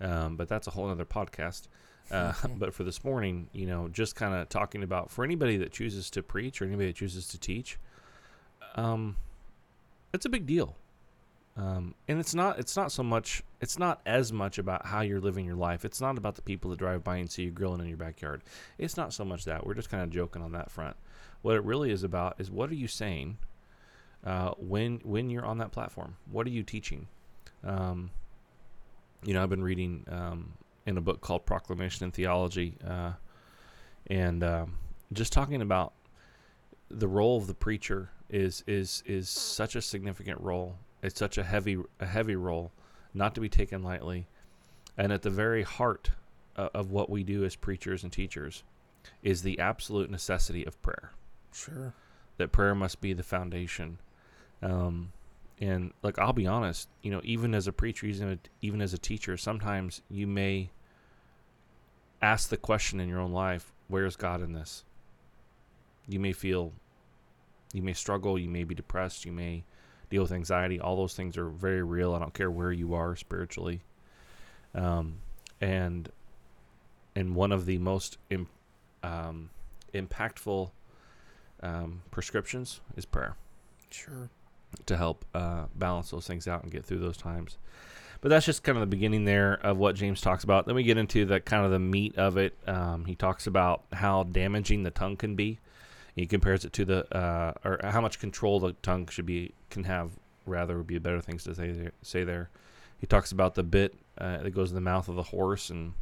Um, 0.00 0.36
but 0.36 0.48
that's 0.48 0.66
a 0.66 0.70
whole 0.70 0.88
other 0.88 1.04
podcast. 1.04 1.68
Uh, 2.10 2.32
but 2.56 2.72
for 2.72 2.84
this 2.84 3.04
morning, 3.04 3.48
you 3.52 3.66
know, 3.66 3.88
just 3.88 4.16
kind 4.16 4.34
of 4.34 4.48
talking 4.48 4.82
about 4.82 5.10
for 5.10 5.24
anybody 5.24 5.56
that 5.58 5.72
chooses 5.72 6.08
to 6.10 6.22
preach 6.22 6.62
or 6.62 6.64
anybody 6.64 6.86
that 6.86 6.96
chooses 6.96 7.28
to 7.28 7.38
teach, 7.38 7.78
um, 8.76 9.16
it's 10.14 10.24
a 10.24 10.30
big 10.30 10.46
deal. 10.46 10.76
Um, 11.56 11.96
and 12.06 12.20
it's 12.20 12.36
not 12.36 12.60
it's 12.60 12.76
not 12.76 12.92
so 12.92 13.02
much 13.02 13.42
it's 13.60 13.80
not 13.80 14.00
as 14.06 14.32
much 14.32 14.58
about 14.58 14.86
how 14.86 15.00
you're 15.00 15.20
living 15.20 15.44
your 15.44 15.56
life. 15.56 15.84
It's 15.84 16.00
not 16.00 16.16
about 16.16 16.36
the 16.36 16.42
people 16.42 16.70
that 16.70 16.78
drive 16.78 17.02
by 17.02 17.16
and 17.16 17.28
see 17.28 17.42
you 17.42 17.50
grilling 17.50 17.80
in 17.80 17.88
your 17.88 17.96
backyard. 17.96 18.42
It's 18.78 18.96
not 18.96 19.12
so 19.12 19.24
much 19.24 19.44
that. 19.46 19.66
We're 19.66 19.74
just 19.74 19.90
kind 19.90 20.04
of 20.04 20.10
joking 20.10 20.40
on 20.40 20.52
that 20.52 20.70
front. 20.70 20.96
What 21.42 21.56
it 21.56 21.64
really 21.64 21.90
is 21.90 22.04
about 22.04 22.36
is 22.38 22.48
what 22.48 22.70
are 22.70 22.76
you 22.76 22.86
saying 22.86 23.38
uh, 24.28 24.52
when 24.58 25.00
when 25.04 25.30
you're 25.30 25.46
on 25.46 25.58
that 25.58 25.72
platform? 25.72 26.16
What 26.30 26.46
are 26.46 26.50
you 26.50 26.62
teaching? 26.62 27.06
Um, 27.64 28.10
you 29.24 29.32
know, 29.32 29.42
I've 29.42 29.48
been 29.48 29.62
reading 29.62 30.04
um, 30.10 30.52
in 30.86 30.98
a 30.98 31.00
book 31.00 31.22
called 31.22 31.46
Proclamation 31.46 32.04
and 32.04 32.12
Theology, 32.12 32.74
uh, 32.86 33.12
and 34.08 34.44
um, 34.44 34.74
just 35.14 35.32
talking 35.32 35.62
about 35.62 35.94
the 36.90 37.08
role 37.08 37.38
of 37.38 37.46
the 37.46 37.54
preacher 37.54 38.10
is 38.28 38.62
is 38.66 39.02
is 39.06 39.30
such 39.30 39.74
a 39.74 39.80
significant 39.80 40.38
role. 40.42 40.76
It's 41.02 41.18
such 41.18 41.38
a 41.38 41.42
heavy 41.42 41.78
a 41.98 42.06
heavy 42.06 42.36
role, 42.36 42.70
not 43.14 43.34
to 43.34 43.40
be 43.40 43.48
taken 43.48 43.82
lightly, 43.82 44.26
and 44.98 45.10
at 45.10 45.22
the 45.22 45.30
very 45.30 45.62
heart 45.62 46.10
uh, 46.56 46.68
of 46.74 46.90
what 46.90 47.08
we 47.08 47.24
do 47.24 47.44
as 47.44 47.56
preachers 47.56 48.02
and 48.02 48.12
teachers 48.12 48.62
is 49.22 49.40
the 49.40 49.58
absolute 49.58 50.10
necessity 50.10 50.66
of 50.66 50.80
prayer 50.82 51.12
sure 51.50 51.94
that 52.36 52.52
prayer 52.52 52.74
must 52.74 53.00
be 53.00 53.12
the 53.12 53.22
foundation. 53.22 53.98
Um, 54.62 55.12
and 55.60 55.92
like 56.02 56.18
I'll 56.18 56.32
be 56.32 56.46
honest, 56.46 56.88
you 57.02 57.10
know, 57.10 57.20
even 57.24 57.54
as 57.54 57.66
a 57.66 57.72
preacher, 57.72 58.06
even 58.06 58.80
as 58.80 58.92
a 58.92 58.98
teacher, 58.98 59.36
sometimes 59.36 60.02
you 60.10 60.26
may 60.26 60.70
ask 62.22 62.48
the 62.48 62.56
question 62.56 63.00
in 63.00 63.08
your 63.08 63.20
own 63.20 63.32
life, 63.32 63.72
"Where's 63.88 64.16
God 64.16 64.40
in 64.40 64.52
this?" 64.52 64.84
You 66.08 66.20
may 66.20 66.32
feel, 66.32 66.72
you 67.72 67.82
may 67.82 67.92
struggle, 67.92 68.38
you 68.38 68.48
may 68.48 68.64
be 68.64 68.74
depressed, 68.74 69.24
you 69.24 69.32
may 69.32 69.64
deal 70.10 70.22
with 70.22 70.32
anxiety. 70.32 70.80
All 70.80 70.96
those 70.96 71.14
things 71.14 71.36
are 71.36 71.48
very 71.48 71.82
real. 71.82 72.14
I 72.14 72.18
don't 72.18 72.34
care 72.34 72.50
where 72.50 72.72
you 72.72 72.94
are 72.94 73.14
spiritually. 73.16 73.82
Um, 74.74 75.16
and 75.60 76.10
and 77.14 77.34
one 77.34 77.52
of 77.52 77.66
the 77.66 77.78
most 77.78 78.16
Im- 78.30 78.48
um, 79.02 79.50
impactful 79.92 80.70
um, 81.62 82.02
prescriptions 82.10 82.80
is 82.96 83.04
prayer 83.04 83.36
sure 83.90 84.30
to 84.86 84.96
help 84.96 85.24
uh, 85.34 85.64
balance 85.74 86.10
those 86.10 86.26
things 86.26 86.46
out 86.48 86.62
and 86.62 86.72
get 86.72 86.84
through 86.84 86.98
those 86.98 87.16
times. 87.16 87.58
But 88.20 88.30
that's 88.30 88.46
just 88.46 88.64
kind 88.64 88.76
of 88.76 88.80
the 88.80 88.86
beginning 88.86 89.24
there 89.24 89.54
of 89.54 89.76
what 89.76 89.94
James 89.94 90.20
talks 90.20 90.42
about. 90.42 90.66
Then 90.66 90.74
we 90.74 90.82
get 90.82 90.98
into 90.98 91.24
the 91.24 91.40
kind 91.40 91.64
of 91.64 91.70
the 91.70 91.78
meat 91.78 92.16
of 92.16 92.36
it. 92.36 92.56
Um, 92.66 93.04
he 93.04 93.14
talks 93.14 93.46
about 93.46 93.84
how 93.92 94.24
damaging 94.24 94.82
the 94.82 94.90
tongue 94.90 95.16
can 95.16 95.36
be. 95.36 95.60
He 96.16 96.26
compares 96.26 96.64
it 96.64 96.72
to 96.72 96.84
the 96.84 97.16
uh, 97.16 97.52
or 97.64 97.78
how 97.84 98.00
much 98.00 98.18
control 98.18 98.58
the 98.58 98.72
tongue 98.82 99.06
should 99.08 99.26
be 99.26 99.52
can 99.70 99.84
have. 99.84 100.10
Rather, 100.46 100.78
would 100.78 100.86
be 100.86 100.98
better 100.98 101.20
things 101.20 101.44
to 101.44 101.54
say 101.54 101.70
there. 101.70 101.92
Say 102.02 102.24
there. 102.24 102.48
He 102.98 103.06
talks 103.06 103.30
about 103.30 103.54
the 103.54 103.62
bit 103.62 103.94
uh, 104.18 104.42
that 104.42 104.50
goes 104.50 104.70
in 104.70 104.74
the 104.74 104.80
mouth 104.80 105.08
of 105.08 105.14
the 105.14 105.22
horse, 105.22 105.70
and 105.70 105.92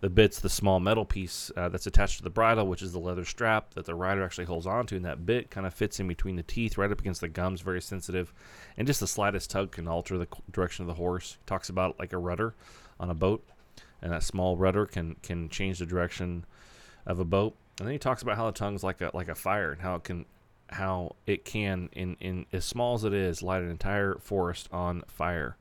the 0.00 0.08
bit's 0.08 0.40
the 0.40 0.48
small 0.48 0.80
metal 0.80 1.04
piece 1.04 1.50
uh, 1.56 1.68
that's 1.68 1.86
attached 1.86 2.18
to 2.18 2.22
the 2.22 2.30
bridle, 2.30 2.66
which 2.66 2.82
is 2.82 2.92
the 2.92 2.98
leather 2.98 3.24
strap 3.24 3.74
that 3.74 3.84
the 3.84 3.94
rider 3.94 4.24
actually 4.24 4.46
holds 4.46 4.66
onto, 4.66 4.96
and 4.96 5.04
that 5.04 5.26
bit 5.26 5.50
kind 5.50 5.66
of 5.66 5.74
fits 5.74 6.00
in 6.00 6.08
between 6.08 6.36
the 6.36 6.42
teeth, 6.42 6.78
right 6.78 6.90
up 6.90 7.00
against 7.00 7.20
the 7.20 7.28
gums, 7.28 7.60
very 7.60 7.82
sensitive, 7.82 8.32
and 8.76 8.86
just 8.86 9.00
the 9.00 9.06
slightest 9.06 9.50
tug 9.50 9.72
can 9.72 9.86
alter 9.86 10.16
the 10.16 10.28
direction 10.50 10.82
of 10.82 10.86
the 10.86 10.94
horse. 10.94 11.36
He 11.38 11.46
talks 11.46 11.68
about 11.68 11.98
like 11.98 12.12
a 12.12 12.18
rudder 12.18 12.54
on 12.98 13.10
a 13.10 13.14
boat, 13.14 13.44
and 14.00 14.12
that 14.12 14.22
small 14.22 14.56
rudder 14.56 14.86
can 14.86 15.16
can 15.22 15.48
change 15.48 15.78
the 15.78 15.86
direction 15.86 16.46
of 17.04 17.18
a 17.18 17.24
boat. 17.24 17.54
And 17.78 17.86
then 17.86 17.92
he 17.92 17.98
talks 17.98 18.22
about 18.22 18.36
how 18.36 18.46
the 18.46 18.52
tongue's 18.52 18.82
like 18.82 19.00
a 19.00 19.10
like 19.12 19.28
a 19.28 19.34
fire, 19.34 19.72
and 19.72 19.82
how 19.82 19.96
it 19.96 20.04
can 20.04 20.24
how 20.70 21.16
it 21.26 21.44
can 21.44 21.88
in 21.92 22.16
in 22.20 22.46
as 22.52 22.64
small 22.64 22.94
as 22.94 23.04
it 23.04 23.12
is 23.12 23.42
light 23.42 23.62
an 23.62 23.70
entire 23.70 24.16
forest 24.18 24.68
on 24.72 25.02
fire. 25.08 25.56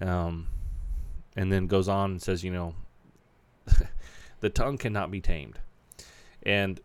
Um, 0.00 0.48
and 1.36 1.52
then 1.52 1.66
goes 1.66 1.88
on 1.88 2.12
and 2.12 2.22
says, 2.22 2.44
you 2.44 2.52
know, 2.52 2.74
the 4.40 4.50
tongue 4.50 4.78
cannot 4.78 5.10
be 5.10 5.20
tamed. 5.20 5.58
And 6.42 6.80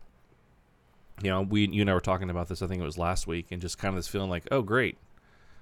you 1.22 1.30
know, 1.30 1.42
we 1.42 1.68
you 1.68 1.82
and 1.82 1.90
I 1.90 1.94
were 1.94 2.00
talking 2.00 2.30
about 2.30 2.48
this. 2.48 2.62
I 2.62 2.66
think 2.66 2.80
it 2.80 2.84
was 2.84 2.98
last 2.98 3.26
week, 3.26 3.48
and 3.50 3.60
just 3.60 3.78
kind 3.78 3.90
of 3.90 3.96
this 3.96 4.08
feeling 4.08 4.30
like, 4.30 4.48
oh, 4.50 4.62
great. 4.62 4.96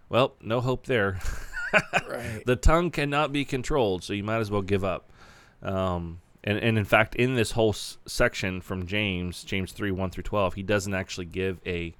Well, 0.09 0.35
no 0.40 0.61
hope 0.61 0.87
there. 0.87 1.18
right 2.09 2.42
the 2.47 2.57
tongue 2.57 2.90
cannot 2.90 3.33
be 3.33 3.45
controlled, 3.45 4.02
so 4.04 4.12
you 4.12 4.25
might 4.25 4.38
as 4.38 4.50
well 4.50 4.62
give 4.62 4.85
up. 4.85 5.11
Um, 5.62 6.21
and, 6.45 6.59
and 6.59 6.78
in 6.78 6.85
fact, 6.85 7.14
in 7.16 7.35
this 7.35 7.52
whole 7.52 7.71
s- 7.71 7.99
section 8.07 8.61
from 8.61 8.87
James, 8.87 9.42
James 9.42 9.73
three 9.73 9.90
one 9.90 10.11
through 10.11 10.23
twelve, 10.23 10.54
he 10.54 10.62
doesn't 10.62 10.95
actually 10.95 11.26
give 11.26 11.61
a 11.66 11.95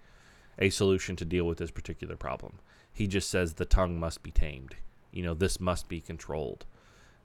a 0.59 0.71
solution 0.71 1.16
to 1.16 1.25
deal 1.25 1.45
with 1.45 1.59
this 1.59 1.71
particular 1.71 2.16
problem. 2.16 2.54
He 2.92 3.07
just 3.07 3.28
says 3.28 3.54
the 3.54 3.64
tongue 3.64 3.99
must 3.99 4.23
be 4.23 4.30
tamed. 4.30 4.76
You 5.12 5.23
know, 5.23 5.35
this 5.35 5.61
must 5.61 5.88
be 5.88 6.00
controlled. 6.00 6.64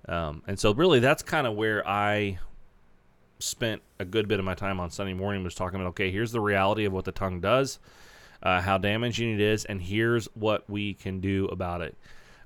Um, 0.07 0.43
and 0.48 0.60
so, 0.60 0.74
really, 0.74 1.00
that's 1.00 1.24
kind 1.24 1.48
of 1.48 1.55
where 1.55 1.88
I 1.88 2.39
spent 3.39 3.81
a 4.00 4.05
good 4.05 4.27
bit 4.27 4.39
of 4.39 4.45
my 4.45 4.53
time 4.53 4.79
on 4.79 4.89
Sunday 4.89 5.13
morning 5.13 5.43
was 5.43 5.55
talking 5.55 5.79
about 5.79 5.89
okay, 5.89 6.12
here's 6.12 6.31
the 6.31 6.39
reality 6.39 6.86
of 6.86 6.93
what 6.93 7.05
the 7.05 7.12
tongue 7.12 7.41
does, 7.41 7.79
uh, 8.41 8.62
how 8.62 8.77
damaging 8.77 9.33
it 9.33 9.41
is, 9.41 9.65
and 9.65 9.81
here's 9.81 10.25
what 10.33 10.69
we 10.69 10.93
can 10.93 11.19
do 11.19 11.45
about 11.45 11.81
it. 11.81 11.95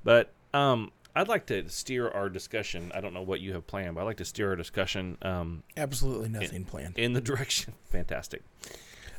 But 0.03 0.31
um, 0.53 0.91
I'd 1.15 1.27
like 1.27 1.47
to 1.47 1.67
steer 1.69 2.09
our 2.09 2.29
discussion. 2.29 2.91
I 2.93 3.01
don't 3.01 3.13
know 3.13 3.23
what 3.23 3.39
you 3.39 3.53
have 3.53 3.65
planned, 3.65 3.95
but 3.95 4.01
I'd 4.01 4.05
like 4.05 4.17
to 4.17 4.25
steer 4.25 4.49
our 4.49 4.55
discussion 4.55 5.17
um, 5.23 5.63
absolutely 5.75 6.29
nothing 6.29 6.63
planned 6.63 6.97
in 6.97 7.13
the 7.13 7.21
direction. 7.31 7.73
Fantastic. 7.89 8.43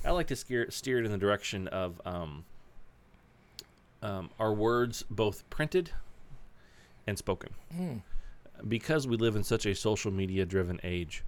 I 0.04 0.12
like 0.12 0.28
to 0.28 0.36
steer 0.36 0.70
steer 0.70 0.98
it 0.98 1.04
in 1.04 1.10
the 1.10 1.18
direction 1.18 1.66
of 1.68 2.00
um, 2.04 2.44
um, 4.02 4.30
our 4.38 4.52
words, 4.52 5.04
both 5.10 5.48
printed 5.50 5.90
and 7.06 7.18
spoken. 7.18 7.50
Hmm. 7.74 7.96
Because 8.66 9.06
we 9.06 9.16
live 9.16 9.36
in 9.36 9.44
such 9.44 9.66
a 9.66 9.74
social 9.74 10.10
media 10.10 10.44
driven 10.44 10.80
age, 10.82 11.24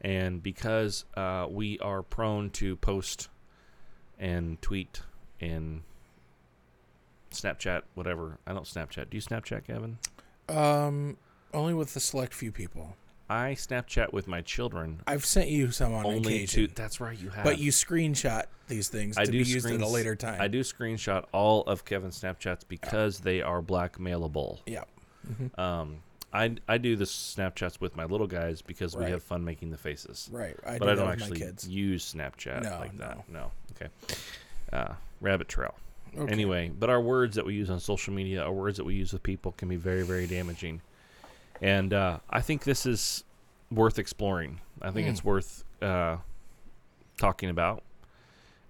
and 0.00 0.42
because 0.42 1.04
uh, 1.16 1.46
we 1.48 1.78
are 1.78 2.02
prone 2.02 2.50
to 2.50 2.76
post 2.76 3.28
and 4.18 4.60
tweet 4.60 5.00
and 5.40 5.82
Snapchat, 7.30 7.82
whatever. 7.94 8.38
I 8.46 8.52
don't 8.52 8.64
Snapchat. 8.64 9.10
Do 9.10 9.16
you 9.16 9.22
Snapchat, 9.22 9.64
Kevin? 9.64 9.98
Um, 10.48 11.16
only 11.52 11.74
with 11.74 11.94
a 11.96 12.00
select 12.00 12.34
few 12.34 12.52
people. 12.52 12.96
I 13.28 13.56
Snapchat 13.58 14.12
with 14.12 14.28
my 14.28 14.40
children. 14.40 15.00
I've 15.06 15.24
sent 15.24 15.48
you 15.48 15.72
some 15.72 15.92
on 15.94 16.06
only 16.06 16.36
occasion, 16.36 16.68
to. 16.68 16.74
That's 16.74 17.00
right. 17.00 17.18
You 17.18 17.30
have. 17.30 17.44
but 17.44 17.58
you 17.58 17.72
screenshot 17.72 18.44
these 18.68 18.88
things 18.88 19.16
I 19.18 19.24
to 19.24 19.32
do 19.32 19.44
be 19.44 19.50
used 19.50 19.66
at 19.66 19.80
a 19.80 19.86
later 19.86 20.14
time. 20.14 20.40
I 20.40 20.46
do 20.48 20.60
screenshot 20.60 21.24
all 21.32 21.62
of 21.64 21.84
Kevin's 21.84 22.20
Snapchats 22.20 22.62
because 22.66 23.18
they 23.18 23.42
are 23.42 23.62
blackmailable. 23.62 24.60
Yeah. 24.66 24.84
Um, 25.58 25.96
I 26.32 26.56
I 26.68 26.78
do 26.78 26.96
the 26.96 27.04
Snapchats 27.04 27.80
with 27.80 27.96
my 27.96 28.04
little 28.04 28.26
guys 28.26 28.60
because 28.62 28.96
we 28.96 29.04
have 29.10 29.22
fun 29.22 29.44
making 29.44 29.70
the 29.70 29.76
faces. 29.78 30.28
Right. 30.32 30.56
I 30.66 30.78
but 30.78 30.86
do 30.86 30.90
I 30.90 30.94
don't 30.94 31.08
actually 31.10 31.38
kids. 31.40 31.68
use 31.68 32.12
Snapchat 32.14 32.62
No, 32.64 32.78
like 32.78 32.96
that. 32.98 33.28
no. 33.28 33.40
No. 33.40 33.50
Okay. 33.74 33.90
Uh, 34.72 34.94
rabbit 35.20 35.48
trail. 35.48 35.74
Okay. 36.16 36.32
Anyway, 36.32 36.70
but 36.78 36.88
our 36.90 37.00
words 37.00 37.36
that 37.36 37.44
we 37.44 37.54
use 37.54 37.68
on 37.70 37.78
social 37.80 38.12
media, 38.12 38.42
our 38.42 38.52
words 38.52 38.76
that 38.78 38.84
we 38.84 38.94
use 38.94 39.12
with 39.12 39.22
people, 39.22 39.52
can 39.52 39.68
be 39.68 39.76
very, 39.76 40.02
very 40.02 40.26
damaging. 40.26 40.80
And 41.62 41.92
uh, 41.92 42.18
I 42.30 42.40
think 42.40 42.64
this 42.64 42.86
is 42.86 43.22
worth 43.70 43.98
exploring. 43.98 44.60
I 44.82 44.90
think 44.90 45.06
Mm. 45.08 45.10
it's 45.10 45.24
worth 45.24 45.64
uh, 45.82 46.16
talking 47.18 47.50
about, 47.50 47.82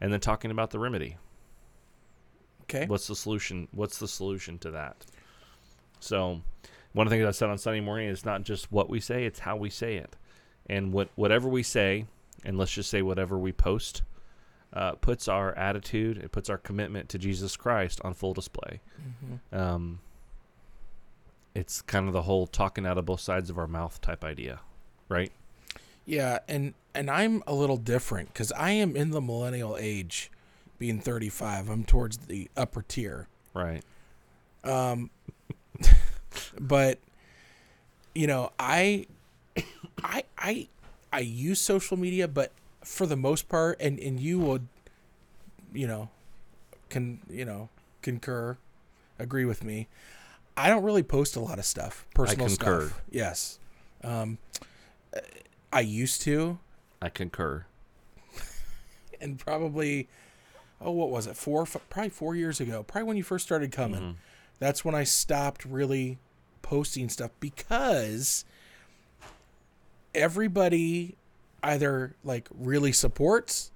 and 0.00 0.12
then 0.12 0.20
talking 0.20 0.50
about 0.50 0.70
the 0.70 0.78
remedy. 0.78 1.16
Okay. 2.62 2.86
What's 2.86 3.06
the 3.06 3.14
solution? 3.16 3.68
What's 3.72 3.98
the 3.98 4.08
solution 4.08 4.58
to 4.58 4.70
that? 4.72 4.96
So, 6.00 6.42
one 6.96 7.06
of 7.06 7.10
the 7.10 7.16
things 7.16 7.26
I 7.28 7.30
said 7.32 7.50
on 7.50 7.58
Sunday 7.58 7.80
morning 7.80 8.08
is 8.08 8.24
not 8.24 8.42
just 8.42 8.72
what 8.72 8.88
we 8.88 9.00
say; 9.00 9.26
it's 9.26 9.40
how 9.40 9.54
we 9.54 9.68
say 9.68 9.96
it. 9.96 10.16
And 10.66 10.94
what 10.94 11.10
whatever 11.14 11.46
we 11.46 11.62
say, 11.62 12.06
and 12.42 12.56
let's 12.56 12.72
just 12.72 12.88
say 12.88 13.02
whatever 13.02 13.36
we 13.38 13.52
post, 13.52 14.00
uh, 14.72 14.92
puts 14.92 15.28
our 15.28 15.54
attitude, 15.56 16.16
it 16.16 16.32
puts 16.32 16.48
our 16.48 16.56
commitment 16.56 17.10
to 17.10 17.18
Jesus 17.18 17.54
Christ 17.54 18.00
on 18.02 18.14
full 18.14 18.32
display. 18.32 18.80
Mhm. 19.52 19.58
Um, 19.58 19.98
it's 21.54 21.82
kind 21.82 22.06
of 22.06 22.14
the 22.14 22.22
whole 22.22 22.46
talking 22.46 22.86
out 22.86 22.96
of 22.96 23.04
both 23.04 23.20
sides 23.20 23.50
of 23.50 23.58
our 23.58 23.66
mouth 23.66 24.00
type 24.00 24.24
idea, 24.24 24.60
right? 25.10 25.30
Yeah, 26.06 26.38
and 26.48 26.72
and 26.94 27.10
I'm 27.10 27.42
a 27.46 27.52
little 27.52 27.76
different 27.76 28.28
because 28.28 28.52
I 28.52 28.70
am 28.70 28.96
in 28.96 29.10
the 29.10 29.20
millennial 29.20 29.76
age, 29.78 30.30
being 30.78 30.98
35. 31.00 31.68
I'm 31.68 31.84
towards 31.84 32.16
the 32.16 32.48
upper 32.56 32.80
tier. 32.80 33.28
Right. 33.52 33.82
Um, 34.64 35.10
but 36.60 36.98
you 38.14 38.26
know, 38.26 38.50
I, 38.58 39.06
I, 40.02 40.24
I, 40.38 40.68
I 41.12 41.20
use 41.20 41.60
social 41.60 41.96
media, 41.96 42.26
but 42.28 42.52
for 42.84 43.06
the 43.06 43.16
most 43.16 43.48
part, 43.48 43.78
and 43.80 43.98
and 43.98 44.18
you 44.18 44.38
would, 44.40 44.68
you 45.74 45.86
know, 45.86 46.08
can 46.88 47.20
you 47.28 47.44
know 47.44 47.68
concur, 48.02 48.56
agree 49.18 49.44
with 49.44 49.62
me. 49.64 49.88
I 50.56 50.68
don't 50.68 50.82
really 50.82 51.02
post 51.02 51.36
a 51.36 51.40
lot 51.40 51.58
of 51.58 51.66
stuff, 51.66 52.06
personal 52.14 52.46
concur. 52.46 52.86
stuff. 52.86 53.02
Yes, 53.10 53.58
um, 54.02 54.38
I 55.72 55.80
used 55.80 56.22
to, 56.22 56.58
I 57.02 57.10
concur. 57.10 57.66
and 59.20 59.38
probably, 59.38 60.08
oh, 60.80 60.92
what 60.92 61.10
was 61.10 61.26
it? 61.26 61.36
Four, 61.36 61.62
f- 61.62 61.76
probably 61.90 62.08
four 62.10 62.34
years 62.34 62.60
ago. 62.60 62.82
Probably 62.82 63.06
when 63.08 63.16
you 63.18 63.22
first 63.22 63.44
started 63.44 63.72
coming. 63.72 64.00
Mhm. 64.00 64.14
That's 64.58 64.84
when 64.84 64.94
I 64.94 65.04
stopped 65.04 65.66
really 65.66 66.18
posting 66.68 67.08
stuff 67.08 67.30
because 67.38 68.44
everybody 70.14 71.14
either 71.62 72.16
like 72.24 72.48
really 72.58 72.90
supports 72.90 73.70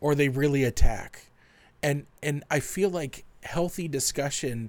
or 0.00 0.14
they 0.14 0.28
really 0.28 0.62
attack. 0.62 1.30
And 1.82 2.06
and 2.22 2.44
I 2.50 2.60
feel 2.60 2.90
like 2.90 3.24
healthy 3.42 3.88
discussion 3.88 4.68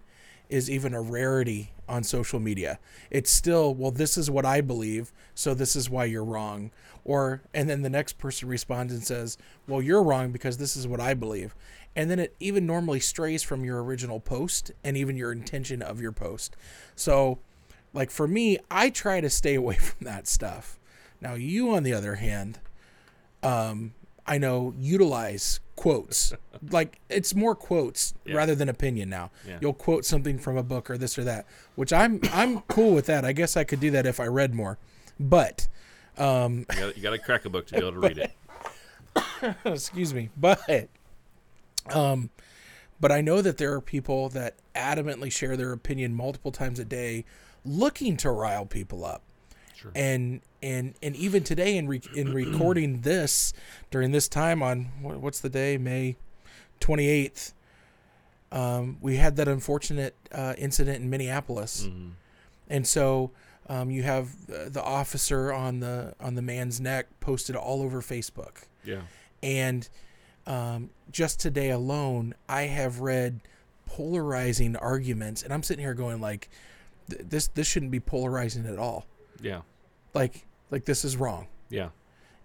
is 0.49 0.69
even 0.69 0.93
a 0.93 1.01
rarity 1.01 1.71
on 1.87 2.03
social 2.03 2.39
media. 2.39 2.79
It's 3.09 3.31
still, 3.31 3.73
well, 3.73 3.91
this 3.91 4.17
is 4.17 4.29
what 4.29 4.45
I 4.45 4.61
believe, 4.61 5.11
so 5.33 5.53
this 5.53 5.75
is 5.75 5.89
why 5.89 6.05
you're 6.05 6.23
wrong. 6.23 6.71
Or 7.03 7.41
and 7.53 7.69
then 7.69 7.81
the 7.81 7.89
next 7.89 8.17
person 8.17 8.47
responds 8.47 8.93
and 8.93 9.03
says, 9.03 9.37
"Well, 9.67 9.81
you're 9.81 10.03
wrong 10.03 10.31
because 10.31 10.57
this 10.57 10.77
is 10.77 10.87
what 10.87 11.01
I 11.01 11.13
believe." 11.13 11.53
And 11.95 12.09
then 12.09 12.19
it 12.19 12.35
even 12.39 12.65
normally 12.65 12.99
strays 12.99 13.43
from 13.43 13.63
your 13.63 13.83
original 13.83 14.19
post 14.19 14.71
and 14.83 14.97
even 14.97 15.15
your 15.15 15.31
intention 15.31 15.81
of 15.81 16.01
your 16.01 16.11
post. 16.11 16.55
So, 16.95 17.39
like 17.95 18.11
for 18.11 18.27
me, 18.27 18.59
I 18.69 18.89
try 18.91 19.21
to 19.21 19.29
stay 19.29 19.55
away 19.55 19.75
from 19.87 20.05
that 20.05 20.27
stuff. 20.27 20.77
Now, 21.21 21.33
you 21.33 21.73
on 21.73 21.81
the 21.83 21.93
other 21.93 22.15
hand, 22.15 22.59
um, 23.41 23.93
I 24.27 24.37
know 24.37 24.73
utilize 24.77 25.59
quotes. 25.75 26.33
like 26.71 26.99
it's 27.09 27.33
more 27.33 27.55
quotes 27.55 28.13
Yeah. 28.25 28.35
rather 28.35 28.53
than 28.55 28.69
opinion 28.69 29.09
now. 29.09 29.31
Yeah. 29.47 29.57
You'll 29.61 29.73
quote 29.73 30.05
something 30.05 30.37
from 30.37 30.57
a 30.57 30.63
book 30.63 30.89
or 30.89 30.97
this 30.97 31.17
or 31.17 31.23
that, 31.23 31.45
which 31.75 31.91
I'm 31.93 32.19
I'm 32.33 32.61
cool 32.61 32.93
with 32.93 33.05
that. 33.07 33.23
I 33.25 33.31
guess 33.33 33.55
I 33.57 33.63
could 33.63 33.79
do 33.79 33.91
that 33.91 34.05
if 34.05 34.19
I 34.19 34.25
read 34.27 34.53
more. 34.53 34.77
But 35.19 35.67
um 36.17 36.65
You 36.95 37.01
got, 37.01 37.11
to 37.11 37.17
crack 37.17 37.45
a 37.45 37.49
book 37.49 37.67
to 37.67 37.73
be 37.73 37.79
able 37.79 37.93
to 37.93 37.99
read 37.99 38.17
it. 38.17 38.31
excuse 39.65 40.13
me 40.13 40.29
but 40.35 40.89
um 41.91 42.29
but 42.99 43.11
i 43.13 43.21
know 43.21 43.41
that 43.41 43.57
there 43.57 43.71
are 43.73 43.79
people 43.81 44.27
that 44.29 44.55
adamantly 44.75 45.31
share 45.31 45.55
their 45.55 45.71
opinion 45.71 46.13
multiple 46.13 46.51
times 46.51 46.79
a 46.79 46.85
day 46.85 47.23
looking 47.65 48.15
to 48.17 48.31
rile 48.31 48.65
people 48.65 49.03
up 49.03 49.21
Sure. 49.75 49.91
and 49.95 50.41
and 50.63 50.93
and 51.03 51.15
even 51.15 51.43
today 51.43 51.77
in 51.77 51.87
re- 51.87 52.01
in 52.15 52.33
recording 52.43 53.01
this 53.01 53.53
during 53.91 54.11
this 54.11 54.27
time 54.27 54.61
on 54.63 54.85
what's 55.01 55.39
the 55.41 55.49
day 55.49 55.77
may 55.77 56.15
28th 56.79 57.53
um, 58.51 58.97
we 59.01 59.17
had 59.17 59.35
that 59.35 59.47
unfortunate 59.47 60.15
uh, 60.31 60.53
incident 60.57 61.01
in 61.01 61.09
minneapolis 61.09 61.87
Mhm. 61.87 62.11
and 62.69 62.87
so 62.87 63.31
um, 63.67 63.89
you 63.89 64.03
have 64.03 64.29
uh, 64.49 64.69
the 64.69 64.83
officer 64.83 65.51
on 65.51 65.79
the 65.79 66.13
on 66.19 66.35
the 66.35 66.41
man's 66.41 66.79
neck 66.79 67.07
posted 67.19 67.55
all 67.55 67.81
over 67.81 68.01
facebook 68.01 68.63
Yeah. 68.83 69.01
and 69.43 69.89
um, 70.47 70.91
just 71.11 71.39
today 71.39 71.71
alone, 71.71 72.35
I 72.47 72.63
have 72.63 72.99
read 72.99 73.39
polarizing 73.87 74.75
arguments, 74.75 75.41
and 75.41 75.51
I'm 75.51 75.63
sitting 75.63 75.83
here 75.83 75.95
going 75.95 76.21
like, 76.21 76.49
th- 77.09 77.21
this 77.29 77.47
this 77.47 77.67
shouldn't 77.67 77.91
be 77.91 77.99
polarizing 77.99 78.65
at 78.65 78.77
all. 78.77 79.05
Yeah. 79.41 79.61
Like 80.13 80.45
like 80.71 80.85
this 80.85 81.05
is 81.05 81.17
wrong. 81.17 81.47
Yeah. 81.69 81.89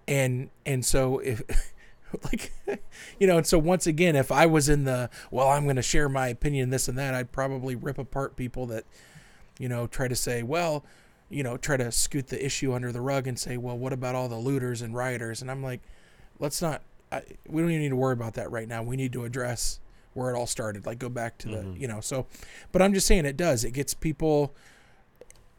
And 0.08 0.50
and 0.66 0.84
so 0.84 1.18
if 1.18 1.42
like 2.24 2.52
you 3.18 3.26
know, 3.26 3.38
and 3.38 3.46
so 3.46 3.58
once 3.58 3.86
again, 3.86 4.16
if 4.16 4.32
I 4.32 4.46
was 4.46 4.68
in 4.68 4.84
the 4.84 5.10
well, 5.30 5.48
I'm 5.48 5.64
going 5.64 5.76
to 5.76 5.82
share 5.82 6.08
my 6.08 6.28
opinion, 6.28 6.70
this 6.70 6.88
and 6.88 6.98
that, 6.98 7.14
I'd 7.14 7.32
probably 7.32 7.74
rip 7.74 7.98
apart 7.98 8.36
people 8.36 8.66
that 8.66 8.84
you 9.58 9.68
know 9.68 9.86
try 9.86 10.08
to 10.08 10.16
say, 10.16 10.42
well, 10.42 10.84
you 11.28 11.42
know, 11.42 11.56
try 11.56 11.76
to 11.76 11.90
scoot 11.92 12.26
the 12.26 12.44
issue 12.44 12.74
under 12.74 12.92
the 12.92 13.00
rug 13.00 13.26
and 13.26 13.38
say, 13.38 13.56
well, 13.56 13.78
what 13.78 13.92
about 13.92 14.14
all 14.14 14.28
the 14.28 14.36
looters 14.36 14.82
and 14.82 14.94
rioters? 14.94 15.40
And 15.40 15.50
I'm 15.50 15.62
like, 15.62 15.80
let's 16.38 16.60
not. 16.60 16.82
I, 17.12 17.22
we 17.48 17.62
don't 17.62 17.70
even 17.70 17.82
need 17.82 17.88
to 17.90 17.96
worry 17.96 18.12
about 18.12 18.34
that 18.34 18.50
right 18.50 18.68
now. 18.68 18.82
We 18.82 18.96
need 18.96 19.12
to 19.14 19.24
address 19.24 19.80
where 20.14 20.34
it 20.34 20.36
all 20.38 20.46
started. 20.46 20.86
Like 20.86 20.98
go 20.98 21.08
back 21.08 21.38
to 21.38 21.48
Mhm. 21.48 21.74
the, 21.74 21.80
you 21.80 21.86
know. 21.88 22.00
So, 22.00 22.26
but 22.72 22.82
I'm 22.82 22.92
just 22.94 23.06
saying 23.06 23.24
it 23.26 23.36
does. 23.36 23.64
It 23.64 23.72
gets 23.72 23.94
people. 23.94 24.54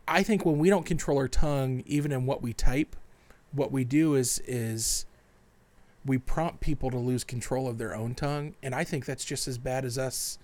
I 0.07 0.23
think 0.23 0.45
when 0.45 0.57
we 0.57 0.69
don't 0.69 0.85
control 0.85 1.17
our 1.17 1.27
tongue, 1.27 1.83
even 1.85 2.11
in 2.11 2.25
what 2.25 2.41
we 2.41 2.53
type, 2.53 2.95
what 3.51 3.71
we 3.71 3.83
do 3.83 4.15
is 4.15 4.39
is 4.45 5.05
we 6.05 6.17
prompt 6.17 6.59
people 6.61 6.89
to 6.89 6.97
lose 6.97 7.23
control 7.23 7.67
of 7.67 7.77
their 7.77 7.95
own 7.95 8.15
tongue, 8.15 8.55
and 8.63 8.73
I 8.73 8.83
think 8.83 9.05
that's 9.05 9.23
just 9.23 9.47
as 9.47 9.57
bad 9.57 9.85
as 9.85 9.97
us 9.97 10.37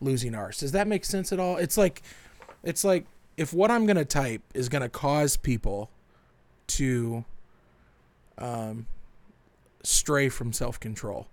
losing 0.00 0.34
ours. 0.34 0.58
Does 0.58 0.72
that 0.72 0.86
make 0.86 1.04
sense 1.04 1.32
at 1.32 1.40
all? 1.40 1.56
It's 1.56 1.76
like, 1.76 2.02
it's 2.62 2.84
like 2.84 3.06
if 3.36 3.52
what 3.52 3.70
I'm 3.70 3.84
gonna 3.86 4.04
type 4.04 4.42
is 4.54 4.68
gonna 4.68 4.88
cause 4.88 5.36
people 5.36 5.90
to 6.68 7.24
um, 8.38 8.86
stray 9.82 10.28
from 10.28 10.52
self 10.52 10.78
control. 10.80 11.26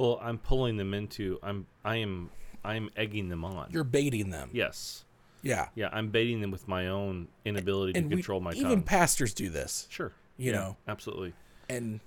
Well, 0.00 0.18
I'm 0.22 0.38
pulling 0.38 0.78
them 0.78 0.94
into. 0.94 1.38
I'm. 1.42 1.66
I 1.84 1.96
am. 1.96 2.30
I 2.64 2.76
am 2.76 2.88
egging 2.96 3.28
them 3.28 3.44
on. 3.44 3.68
You're 3.70 3.84
baiting 3.84 4.30
them. 4.30 4.48
yes. 4.52 5.04
Yeah. 5.42 5.68
Yeah. 5.74 5.88
I'm 5.92 6.08
baiting 6.08 6.40
them 6.40 6.50
with 6.50 6.66
my 6.68 6.88
own 6.88 7.28
inability 7.44 7.92
to 7.94 7.98
And 7.98 8.08
we, 8.08 8.16
control 8.16 8.40
my 8.40 8.52
even 8.52 8.70
tongue. 8.70 8.82
pastors 8.82 9.32
do 9.34 9.48
this, 9.50 9.86
sure. 9.90 10.12
you 10.38 10.52
Yeah, 10.52 10.58
know. 10.58 10.76
Absolutely. 10.88 11.32
And 11.68 12.00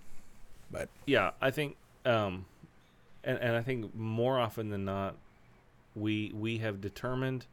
but 0.72 0.90
Yeah. 1.06 1.32
I 1.40 1.52
think. 1.52 1.78
Um, 2.06 2.46
and 3.24 3.38
and 3.40 3.56
I 3.56 3.62
think 3.62 3.94
more 3.96 4.40
often 4.40 4.70
than 4.72 4.86
not, 4.86 5.16
we 5.96 6.32
we 6.34 6.58
have 6.60 6.82
determined 6.82 7.46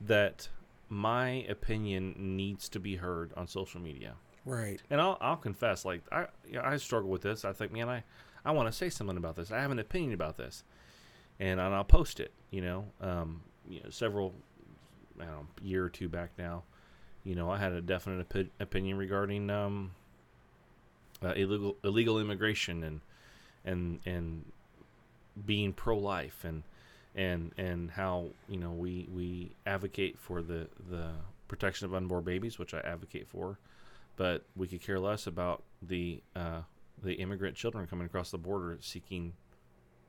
that 0.00 0.48
my 0.88 1.44
opinion 1.48 2.14
needs 2.16 2.68
to 2.70 2.80
be 2.80 2.96
heard 2.96 3.32
on 3.36 3.46
social 3.46 3.80
media. 3.82 4.14
Right. 4.48 4.80
And 4.90 5.00
I'll 5.00 5.18
I'll 5.20 5.36
confess, 5.36 5.84
like 5.84 6.02
I 6.10 6.26
you 6.46 6.54
know, 6.54 6.62
I 6.64 6.76
struggle 6.76 7.10
with 7.10 7.22
this. 7.22 7.44
I 7.44 7.52
think, 7.52 7.72
man, 7.72 7.88
I 7.88 8.04
I 8.44 8.52
want 8.52 8.68
to 8.68 8.72
say 8.72 8.88
something 8.88 9.16
about 9.16 9.36
this. 9.36 9.52
I 9.52 9.60
have 9.60 9.70
an 9.70 9.78
opinion 9.78 10.12
about 10.14 10.36
this, 10.36 10.64
and, 11.38 11.60
and 11.60 11.74
I'll 11.74 11.84
post 11.84 12.20
it. 12.20 12.32
You 12.50 12.62
know, 12.62 12.84
um, 13.00 13.42
you 13.68 13.80
know, 13.82 13.90
several 13.90 14.34
I 15.20 15.24
don't 15.24 15.34
know, 15.34 15.46
year 15.62 15.84
or 15.84 15.90
two 15.90 16.08
back 16.08 16.30
now, 16.38 16.62
you 17.24 17.34
know, 17.34 17.50
I 17.50 17.58
had 17.58 17.72
a 17.72 17.80
definite 17.80 18.28
opi- 18.28 18.50
opinion 18.60 18.96
regarding 18.96 19.50
um, 19.50 19.90
uh, 21.22 21.32
illegal 21.32 21.76
illegal 21.84 22.18
immigration 22.18 22.82
and 22.84 23.00
and 23.64 24.00
and 24.06 24.44
being 25.44 25.72
pro 25.72 25.98
life 25.98 26.44
and 26.44 26.62
and 27.14 27.52
and 27.58 27.90
how 27.90 28.28
you 28.48 28.58
know 28.58 28.70
we 28.70 29.08
we 29.12 29.50
advocate 29.66 30.18
for 30.18 30.40
the 30.40 30.68
the 30.90 31.10
protection 31.48 31.86
of 31.86 31.94
unborn 31.94 32.24
babies, 32.24 32.58
which 32.58 32.74
I 32.74 32.80
advocate 32.80 33.26
for, 33.26 33.58
but 34.18 34.44
we 34.54 34.66
could 34.68 34.82
care 34.82 35.00
less 35.00 35.26
about 35.26 35.62
the 35.80 36.22
uh, 36.36 36.60
the 37.02 37.14
immigrant 37.14 37.56
children 37.56 37.86
coming 37.86 38.04
across 38.04 38.30
the 38.30 38.36
border 38.38 38.76
seeking 38.82 39.32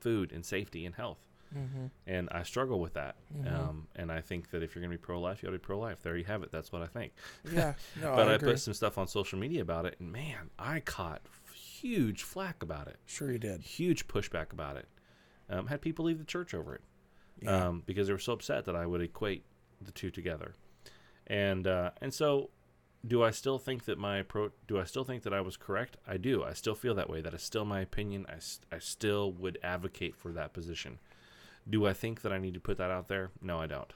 food 0.02 0.34
and 0.34 0.46
safety 0.46 0.86
and 0.86 0.96
health. 0.96 1.20
Mm-hmm. 1.56 1.86
And 2.06 2.30
I 2.32 2.44
struggle 2.44 2.80
with 2.80 2.94
that. 2.96 3.16
Mhm. 3.36 3.54
Um, 3.54 3.88
and 3.96 4.12
I 4.12 4.22
think 4.22 4.52
that 4.52 4.62
if 4.62 4.76
you're 4.76 4.82
going 4.82 4.92
to 4.92 4.98
be 4.98 5.02
pro 5.02 5.20
life, 5.20 5.42
you 5.42 5.50
ought 5.50 5.54
to 5.54 5.58
be 5.58 5.64
pro 5.64 5.80
life. 5.80 6.02
There 6.04 6.16
you 6.18 6.26
have 6.26 6.44
it. 6.44 6.52
That's 6.52 6.72
what 6.72 6.82
I 6.84 6.88
think. 6.88 7.14
Yeah. 7.52 7.74
No, 8.02 8.16
but 8.16 8.28
I, 8.28 8.34
I, 8.36 8.38
put 8.38 8.60
some 8.60 8.74
stuff 8.76 8.98
on 9.00 9.08
social 9.08 9.40
media 9.40 9.62
about 9.62 9.86
it, 9.86 9.96
and 10.00 10.12
man, 10.12 10.50
I 10.60 10.80
caught 10.82 11.22
huge 11.54 12.24
flack 12.24 12.62
about 12.62 12.88
it, 12.88 12.98
sure 13.06 13.32
you 13.32 13.40
did. 13.40 13.62
huge 13.62 14.08
pushback 14.08 14.52
about 14.54 14.76
it. 14.78 14.88
Um, 15.50 15.68
had 15.68 15.82
people 15.82 16.06
leave 16.06 16.20
the 16.20 16.24
church 16.26 16.54
over 16.54 16.76
it 16.76 16.82
Yeah. 17.42 17.68
um, 17.68 17.84
because 17.86 18.08
they 18.08 18.14
were 18.14 18.20
so 18.20 18.34
upset 18.34 18.66
that 18.66 18.76
I 18.76 18.86
would 18.86 19.02
equate 19.02 19.44
the 19.82 19.92
two 19.92 20.12
together. 20.12 20.54
And 21.28 21.66
uh, 21.68 21.92
and 22.02 22.14
so, 22.14 22.50
do 23.08 23.24
I 23.24 23.32
still 23.32 23.58
think 23.58 23.86
that 23.86 23.98
my 23.98 24.22
pro? 24.24 24.52
Do 24.68 24.80
I 24.80 24.84
still 24.84 25.04
think 25.04 25.24
that 25.24 25.34
I 25.34 25.42
was 25.42 25.56
correct? 25.58 25.98
I 26.08 26.18
do. 26.18 26.44
I 26.44 26.54
still 26.54 26.76
feel 26.76 26.96
that 26.96 27.10
way. 27.10 27.22
That 27.22 27.34
is 27.34 27.42
still 27.42 27.66
my 27.66 27.80
opinion. 27.82 28.26
I, 28.28 28.76
I 28.76 28.80
still 28.80 29.32
would 29.32 29.58
advocate 29.64 30.16
for 30.16 30.32
that 30.34 30.54
position. 30.54 31.00
Do 31.70 31.86
I 31.86 31.94
think 31.94 32.22
that 32.22 32.34
I 32.34 32.40
need 32.40 32.56
to 32.56 32.60
put 32.60 32.78
that 32.78 32.92
out 32.92 33.08
there? 33.08 33.32
No, 33.42 33.60
I 33.60 33.68
don't. 33.68 33.92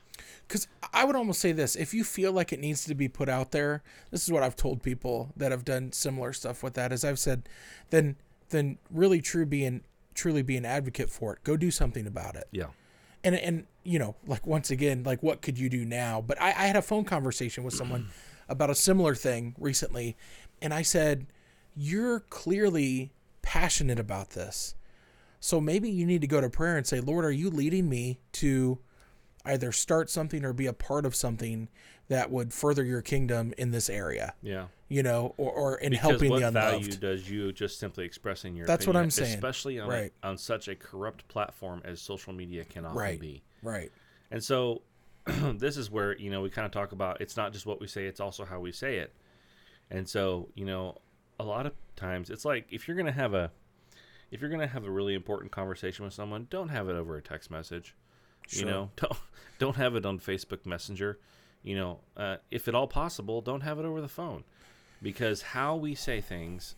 Because 0.48 0.68
I 0.94 1.06
would 1.06 1.16
almost 1.16 1.42
say 1.42 1.52
this: 1.52 1.76
if 1.76 1.94
you 1.94 2.04
feel 2.04 2.32
like 2.32 2.54
it 2.54 2.60
needs 2.60 2.86
to 2.86 2.96
be 2.96 3.10
put 3.10 3.28
out 3.28 3.52
there, 3.52 3.84
this 4.12 4.24
is 4.24 4.32
what 4.32 4.44
I've 4.44 4.56
told 4.56 4.84
people 4.84 5.32
that 5.36 5.52
have 5.52 5.66
done 5.66 5.92
similar 5.92 6.32
stuff 6.32 6.64
with 6.64 6.76
that. 6.76 6.94
Is 6.94 7.04
I've 7.04 7.20
said, 7.20 7.50
then 7.90 8.16
then 8.50 8.78
really 8.90 9.22
true 9.22 9.46
being 9.46 9.82
truly 10.14 10.44
be 10.44 10.56
an 10.56 10.66
advocate 10.66 11.10
for 11.10 11.34
it. 11.34 11.44
Go 11.44 11.58
do 11.58 11.72
something 11.72 12.08
about 12.08 12.36
it. 12.36 12.48
Yeah. 12.52 12.68
And 13.24 13.36
and 13.36 13.66
you 13.84 14.00
know, 14.00 14.16
like 14.26 14.48
once 14.48 14.72
again, 14.72 15.04
like 15.04 15.22
what 15.22 15.42
could 15.42 15.58
you 15.58 15.70
do 15.70 15.84
now? 15.84 16.22
But 16.22 16.42
I, 16.42 16.50
I 16.50 16.68
had 16.68 16.78
a 16.78 16.82
phone 16.82 17.04
conversation 17.04 17.64
with 17.64 17.74
someone 17.74 18.10
about 18.54 18.70
a 18.70 18.76
similar 18.76 19.16
thing 19.16 19.56
recently, 19.58 20.16
and 20.62 20.74
I 20.74 20.82
said, 20.84 21.28
you're 21.76 22.22
clearly 22.22 23.12
passionate 23.42 24.00
about 24.00 24.30
this. 24.30 24.76
So 25.40 25.60
maybe 25.60 25.90
you 25.90 26.06
need 26.06 26.22
to 26.22 26.28
go 26.28 26.40
to 26.40 26.50
prayer 26.50 26.78
and 26.78 26.88
say, 26.88 27.02
Lord, 27.02 27.26
are 27.26 27.32
you 27.32 27.50
leading 27.50 27.90
me 27.90 28.20
to 28.34 28.80
either 29.46 29.74
start 29.74 30.10
something 30.10 30.46
or 30.46 30.54
be 30.54 30.68
a 30.68 30.74
part 30.74 31.06
of 31.06 31.14
something 31.16 31.68
that 32.08 32.32
would 32.32 32.54
further 32.54 32.84
your 32.84 33.02
kingdom 33.02 33.54
in 33.58 33.72
this 33.72 33.90
area, 33.90 34.34
Yeah. 34.42 34.68
you 34.88 35.04
know, 35.04 35.34
or, 35.38 35.52
or 35.52 35.76
in 35.78 35.90
Because 35.92 36.12
helping 36.12 36.30
what 36.30 36.42
the 36.42 36.52
value 36.52 36.92
does 36.92 37.30
you 37.30 37.52
just 37.52 37.78
simply 37.80 38.06
expressing 38.06 38.56
your 38.56 38.66
That's 38.68 38.88
what 38.88 38.96
I'm 38.96 39.10
saying. 39.12 39.34
especially 39.34 39.80
on, 39.80 39.92
a- 39.92 40.12
on 40.22 40.38
such 40.38 40.68
a 40.70 40.76
corrupt 40.76 41.28
platform 41.28 41.82
as 41.84 42.00
social 42.02 42.32
media 42.32 42.64
can 42.64 42.86
often 42.86 42.98
Right. 42.98 43.20
be. 43.20 43.42
Right. 43.62 43.92
And 44.32 44.42
so 44.42 44.82
this 45.56 45.78
is 45.78 45.90
where, 45.90 46.18
you 46.18 46.30
know, 46.30 46.42
we 46.42 46.50
kind 46.50 46.66
of 46.66 46.72
talk 46.72 46.92
about 46.92 47.22
it's 47.22 47.38
not 47.38 47.54
just 47.54 47.66
what 47.66 47.80
we 47.80 47.88
say, 47.88 48.06
it's 48.06 48.20
also 48.20 48.46
how 48.46 48.60
we 48.60 48.72
say 48.72 48.98
it. 48.98 49.14
And 49.90 50.08
so, 50.08 50.50
you 50.56 50.66
know, 50.66 50.98
a 51.40 51.44
lot 51.44 51.66
of 51.66 51.74
times 51.96 52.30
it's 52.30 52.46
like 52.46 52.68
if 52.70 52.88
you're 52.88 52.98
going 52.98 53.08
to 53.08 53.12
have 53.12 53.34
a 53.34 53.52
if 54.34 54.42
you're 54.42 54.50
to 54.50 54.66
have 54.66 54.84
a 54.84 54.90
really 54.90 55.14
important 55.14 55.52
conversation 55.52 56.04
with 56.04 56.14
someone, 56.14 56.48
don't 56.50 56.70
have 56.70 56.90
it 56.90 56.96
over 56.96 57.16
a 57.16 57.22
text 57.22 57.52
message. 57.52 57.96
You 58.50 58.66
know, 58.66 58.90
don't 58.96 59.18
don't 59.60 59.76
have 59.76 59.96
it 59.96 60.08
on 60.08 60.20
Facebook 60.20 60.66
Messenger. 60.66 61.20
You 61.62 61.76
know, 61.76 62.00
uh, 62.18 62.38
if 62.50 62.68
at 62.68 62.74
all 62.74 62.88
possible, 62.88 63.42
don't 63.42 63.62
have 63.62 63.78
it 63.78 63.86
over 63.86 64.02
the 64.02 64.08
phone, 64.08 64.44
because 65.04 65.44
how 65.44 65.76
we 65.76 65.94
say 65.94 66.20
things, 66.20 66.76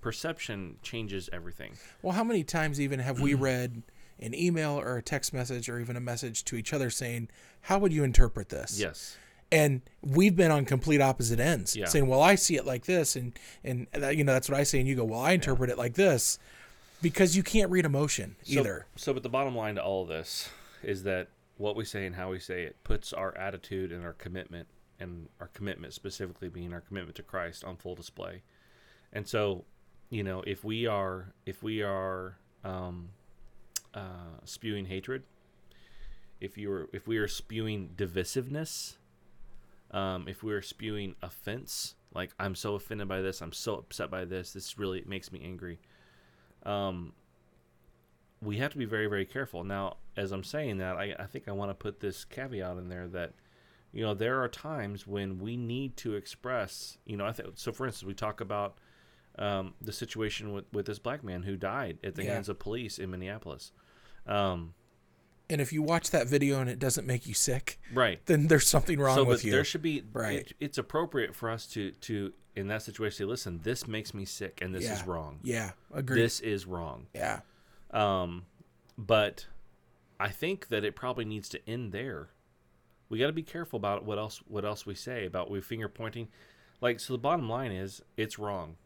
perception 0.00 0.78
changes 0.82 1.28
everything. 1.34 1.74
Well, 2.00 2.14
how 2.14 2.24
many 2.24 2.42
times 2.42 2.80
even 2.80 2.98
have 3.00 3.20
we 3.20 3.34
read 3.34 3.82
an 4.20 4.34
email 4.34 4.72
or 4.78 4.96
a 4.96 5.02
text 5.02 5.32
message 5.32 5.68
or 5.68 5.78
even 5.80 5.96
a 5.96 6.00
message 6.00 6.44
to 6.46 6.56
each 6.56 6.72
other 6.72 6.90
saying, 6.90 7.28
How 7.62 7.78
would 7.78 7.92
you 7.92 8.04
interpret 8.04 8.48
this? 8.48 8.78
Yes. 8.80 9.16
and 9.52 9.80
we've 10.02 10.34
been 10.34 10.50
on 10.50 10.64
complete 10.64 11.00
opposite 11.00 11.38
ends 11.38 11.76
Yeah. 11.76 11.86
saying 11.86 12.08
well 12.08 12.20
i 12.20 12.34
see 12.34 12.56
it 12.56 12.66
like 12.66 12.84
this 12.86 13.14
and 13.14 13.32
and 13.62 13.86
that, 13.92 14.16
you 14.16 14.24
know 14.24 14.32
that's 14.32 14.48
what 14.48 14.58
i 14.58 14.64
say 14.64 14.80
and 14.80 14.88
you 14.88 14.96
go 14.96 15.04
well 15.04 15.20
i 15.20 15.30
interpret 15.32 15.70
it 15.70 15.78
like 15.78 15.94
this 15.94 16.40
because 17.00 17.36
you 17.36 17.44
can't 17.44 17.70
read 17.70 17.84
emotion 17.84 18.34
So- 18.42 18.58
either 18.60 18.86
So, 18.96 19.14
but 19.14 19.22
the 19.22 19.28
bottom 19.28 19.54
line 19.54 19.76
to 19.76 19.82
all 19.84 20.02
of 20.02 20.08
this 20.08 20.48
is 20.82 21.04
that 21.04 21.28
what 21.58 21.76
we 21.76 21.84
say 21.84 22.06
and 22.06 22.16
how 22.16 22.30
we 22.30 22.40
say 22.40 22.64
it 22.64 22.76
puts 22.82 23.12
our 23.12 23.36
attitude 23.38 23.92
and 23.92 24.04
our 24.04 24.12
commitment, 24.14 24.66
and 24.98 25.28
our 25.40 25.46
commitment 25.48 25.92
specifically 25.94 26.48
being 26.48 26.72
our 26.74 26.80
commitment 26.80 27.14
to 27.16 27.22
Christ, 27.22 27.62
on 27.64 27.76
full 27.76 27.94
display. 27.94 28.42
And 29.12 29.26
so, 29.28 29.64
you 30.10 30.22
know, 30.24 30.42
if 30.46 30.64
we 30.64 30.86
are 30.86 31.32
if 31.46 31.62
we 31.62 31.82
are 31.82 32.36
um, 32.64 33.10
uh, 33.96 34.38
spewing 34.44 34.86
hatred, 34.86 35.22
if 36.40 36.56
you 36.58 36.70
are 36.70 36.88
if 36.92 37.08
we 37.08 37.16
are 37.16 37.26
spewing 37.28 37.90
divisiveness, 37.96 38.96
um, 39.90 40.28
if 40.28 40.42
we 40.42 40.52
are 40.52 40.62
spewing 40.62 41.14
offense, 41.22 41.94
like 42.14 42.30
I'm 42.38 42.54
so 42.54 42.74
offended 42.74 43.08
by 43.08 43.22
this, 43.22 43.40
I'm 43.40 43.52
so 43.52 43.76
upset 43.76 44.10
by 44.10 44.24
this, 44.24 44.52
this 44.52 44.78
really 44.78 45.02
makes 45.06 45.32
me 45.32 45.40
angry. 45.42 45.78
Um, 46.64 47.12
we 48.42 48.58
have 48.58 48.70
to 48.72 48.78
be 48.78 48.84
very 48.84 49.06
very 49.06 49.24
careful 49.24 49.64
now 49.64 49.96
as 50.16 50.30
i'm 50.30 50.44
saying 50.44 50.76
that 50.78 50.96
i, 50.96 51.14
I 51.18 51.24
think 51.24 51.48
i 51.48 51.52
want 51.52 51.70
to 51.70 51.74
put 51.74 52.00
this 52.00 52.22
caveat 52.24 52.76
in 52.76 52.88
there 52.90 53.08
that 53.08 53.32
you 53.92 54.02
know 54.02 54.12
there 54.12 54.42
are 54.42 54.48
times 54.48 55.06
when 55.06 55.38
we 55.38 55.56
need 55.56 55.96
to 55.98 56.14
express 56.16 56.98
you 57.06 57.16
know 57.16 57.24
i 57.24 57.32
think 57.32 57.50
so 57.54 57.72
for 57.72 57.86
instance 57.86 58.06
we 58.06 58.12
talk 58.14 58.42
about 58.42 58.76
um, 59.38 59.72
the 59.80 59.92
situation 59.92 60.52
with, 60.52 60.64
with 60.72 60.84
this 60.86 60.98
black 60.98 61.24
man 61.24 61.42
who 61.44 61.56
died 61.56 61.98
at 62.04 62.14
the 62.14 62.24
Yeah. 62.24 62.34
hands 62.34 62.48
of 62.50 62.58
police 62.58 62.98
in 62.98 63.10
minneapolis 63.10 63.72
um, 64.26 64.74
and 65.48 65.60
if 65.60 65.72
you 65.72 65.80
watch 65.82 66.10
that 66.10 66.26
video 66.26 66.60
and 66.60 66.68
it 66.68 66.78
doesn't 66.78 67.06
make 67.06 67.26
you 67.26 67.34
sick 67.34 67.78
right 67.94 68.20
then 68.26 68.48
there's 68.48 68.66
something 68.68 68.98
wrong 68.98 69.14
so 69.16 69.24
with 69.24 69.38
but 69.38 69.44
you 69.44 69.52
there 69.52 69.64
should 69.64 69.82
be 69.82 70.02
Right. 70.12 70.38
it- 70.48 70.52
it's 70.60 70.78
appropriate 70.78 71.34
for 71.34 71.48
us 71.50 71.66
to 71.68 71.92
to 71.92 72.32
in 72.56 72.68
that 72.68 72.82
situation 72.82 73.16
say 73.18 73.24
listen 73.24 73.60
this 73.62 73.86
makes 73.86 74.12
me 74.14 74.24
sick 74.24 74.60
and 74.62 74.74
this 74.74 74.84
Yeah. 74.84 74.94
is 74.94 75.06
wrong 75.06 75.38
yeah 75.42 75.72
agreed 75.92 76.22
this 76.22 76.40
is 76.40 76.66
wrong 76.66 77.06
yeah 77.14 77.40
Um, 77.92 78.46
but 78.98 79.46
I 80.18 80.28
think 80.30 80.68
that 80.68 80.84
it 80.84 80.96
probably 80.96 81.24
needs 81.26 81.48
to 81.50 81.60
end 81.68 81.92
there. 81.92 82.30
We 83.10 83.18
got 83.18 83.26
to 83.28 83.32
be 83.32 83.42
careful 83.42 83.76
about 83.76 84.04
what 84.04 84.18
else 84.18 84.42
what 84.48 84.64
else 84.64 84.84
we 84.86 84.94
say 84.94 85.26
about 85.26 85.50
we 85.50 85.60
finger 85.60 85.88
pointing. 85.88 86.28
Like 86.80 86.98
so, 87.00 87.12
the 87.12 87.18
bottom 87.18 87.48
line 87.48 87.70
is 87.70 88.02
it's 88.16 88.38
wrong. 88.38 88.76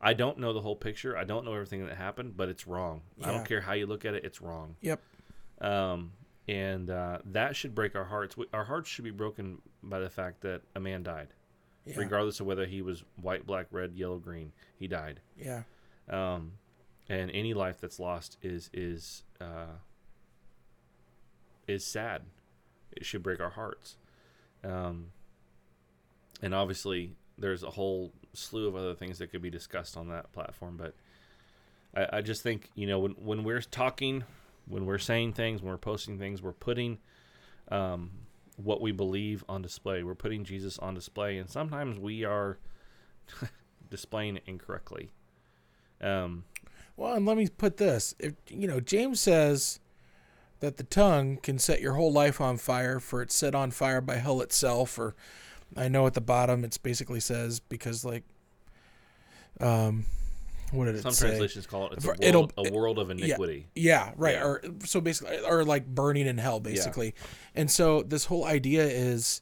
I 0.00 0.14
don't 0.14 0.38
know 0.38 0.52
the 0.52 0.60
whole 0.60 0.76
picture. 0.76 1.16
I 1.16 1.24
don't 1.24 1.44
know 1.44 1.52
everything 1.54 1.84
that 1.86 1.96
happened, 1.96 2.36
but 2.36 2.48
it's 2.48 2.66
wrong. 2.66 3.02
I 3.22 3.32
don't 3.32 3.44
care 3.46 3.60
how 3.60 3.72
you 3.72 3.86
look 3.86 4.04
at 4.04 4.14
it. 4.14 4.24
It's 4.24 4.40
wrong. 4.40 4.76
yep 4.80 5.00
Um, 5.60 6.12
and 6.46 6.88
uh, 6.88 7.18
that 7.26 7.56
should 7.56 7.74
break 7.74 7.94
our 7.96 8.04
hearts. 8.04 8.36
We- 8.36 8.46
Our 8.52 8.64
hearts 8.64 8.88
should 8.88 9.04
be 9.04 9.10
broken 9.10 9.60
by 9.82 9.98
the 9.98 10.08
fact 10.10 10.40
that 10.42 10.62
a 10.74 10.80
man 10.80 11.02
died, 11.02 11.28
yeah 11.84 11.94
regardless 11.98 12.38
of 12.40 12.46
whether 12.46 12.64
he 12.66 12.80
was 12.80 13.02
white, 13.20 13.44
black, 13.46 13.66
red, 13.72 13.94
yellow, 13.96 14.18
green. 14.18 14.52
He 14.76 14.86
died 14.86 15.20
yeah 15.36 15.62
um, 16.08 16.52
and 17.08 17.30
any 17.32 17.52
life 17.54 17.80
that's 17.80 17.98
lost 17.98 18.38
is 18.42 18.70
is 18.72 19.24
uh, 19.40 19.76
is 21.66 21.84
sad. 21.84 22.22
It 22.92 23.04
should 23.04 23.22
break 23.22 23.40
our 23.40 23.50
hearts. 23.50 23.96
Um, 24.64 25.08
and 26.40 26.54
obviously, 26.54 27.16
there's 27.38 27.62
a 27.62 27.70
whole 27.70 28.12
slew 28.34 28.68
of 28.68 28.76
other 28.76 28.94
things 28.94 29.18
that 29.18 29.30
could 29.30 29.42
be 29.42 29.50
discussed 29.50 29.96
on 29.96 30.08
that 30.08 30.32
platform. 30.32 30.76
But 30.76 30.94
I, 31.94 32.18
I 32.18 32.22
just 32.22 32.42
think 32.42 32.70
you 32.74 32.86
know 32.86 32.98
when 32.98 33.12
when 33.12 33.44
we're 33.44 33.60
talking, 33.60 34.24
when 34.66 34.86
we're 34.86 34.98
saying 34.98 35.34
things, 35.34 35.62
when 35.62 35.70
we're 35.70 35.78
posting 35.78 36.18
things, 36.18 36.42
we're 36.42 36.52
putting 36.52 36.98
um, 37.70 38.10
what 38.56 38.80
we 38.80 38.92
believe 38.92 39.44
on 39.48 39.62
display. 39.62 40.02
We're 40.02 40.14
putting 40.14 40.44
Jesus 40.44 40.78
on 40.78 40.94
display, 40.94 41.38
and 41.38 41.48
sometimes 41.48 41.98
we 41.98 42.24
are 42.24 42.58
displaying 43.90 44.36
it 44.36 44.42
incorrectly. 44.46 45.10
Um, 46.00 46.44
well 46.98 47.14
and 47.14 47.24
let 47.24 47.36
me 47.36 47.48
put 47.48 47.78
this 47.78 48.14
if 48.18 48.34
you 48.48 48.66
know 48.66 48.80
james 48.80 49.20
says 49.20 49.80
that 50.60 50.76
the 50.76 50.82
tongue 50.82 51.38
can 51.42 51.58
set 51.58 51.80
your 51.80 51.94
whole 51.94 52.12
life 52.12 52.40
on 52.40 52.58
fire 52.58 52.98
for 53.00 53.22
it's 53.22 53.34
set 53.34 53.54
on 53.54 53.70
fire 53.70 54.00
by 54.00 54.16
hell 54.16 54.42
itself 54.42 54.98
or 54.98 55.14
i 55.76 55.88
know 55.88 56.06
at 56.06 56.14
the 56.14 56.20
bottom 56.20 56.64
it's 56.64 56.78
basically 56.78 57.20
says 57.20 57.60
because 57.60 58.04
like 58.04 58.24
um 59.60 60.04
what 60.70 60.84
did 60.84 60.96
it 60.96 61.02
Some 61.02 61.12
say 61.12 61.28
translations 61.28 61.66
call 61.66 61.86
it 61.86 61.94
it's 61.94 62.04
a 62.04 62.08
world, 62.08 62.18
it'll- 62.20 62.52
a 62.58 62.70
world 62.72 62.98
of 62.98 63.08
iniquity. 63.10 63.68
Yeah, 63.74 64.12
right. 64.16 64.34
Yeah. 64.34 64.44
Or 64.44 64.62
so 64.84 65.00
basically, 65.00 65.38
or 65.38 65.64
like 65.64 65.86
burning 65.86 66.26
in 66.26 66.36
hell, 66.36 66.60
basically. 66.60 67.14
And 67.54 67.70
so 67.70 68.02
this 68.02 68.26
whole 68.26 68.44
idea 68.44 68.84
is 68.84 69.40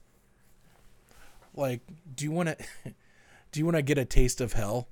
like, 1.57 1.81
do 2.15 2.25
you 2.25 2.31
want 2.31 2.51
to, 2.51 2.57
do 3.53 3.59
you 3.59 3.65
want 3.67 3.77
to 3.77 3.83
get 3.83 3.99
a 3.99 4.05
taste 4.05 4.41
of 4.41 4.53
hell? 4.53 4.87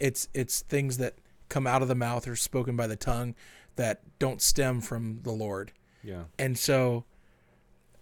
It's 0.00 0.28
it's 0.32 0.62
things 0.62 0.96
that 0.96 1.16
come 1.50 1.66
out 1.66 1.82
of 1.82 1.88
the 1.88 1.94
mouth 1.94 2.26
or 2.26 2.36
spoken 2.36 2.74
by 2.74 2.86
the 2.86 2.96
tongue 2.96 3.34
that 3.76 4.00
don't 4.18 4.40
stem 4.40 4.80
from 4.80 5.20
the 5.24 5.32
Lord. 5.32 5.72
Yeah. 6.02 6.22
And 6.38 6.56
so, 6.58 7.04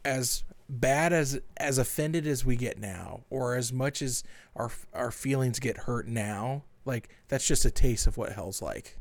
as 0.04 0.44
bad 0.72 1.12
as 1.12 1.40
as 1.56 1.78
offended 1.78 2.26
as 2.26 2.44
we 2.44 2.56
get 2.56 2.78
now, 2.78 3.20
or 3.30 3.54
as 3.56 3.72
much 3.72 4.02
as 4.02 4.24
our 4.56 4.70
our 4.94 5.10
feelings 5.12 5.60
get 5.60 5.76
hurt 5.76 6.08
now, 6.08 6.64
like 6.84 7.08
that's 7.28 7.46
just 7.46 7.64
a 7.64 7.70
taste 7.70 8.06
of 8.06 8.16
what 8.16 8.32
hell's 8.32 8.60
like. 8.62 8.98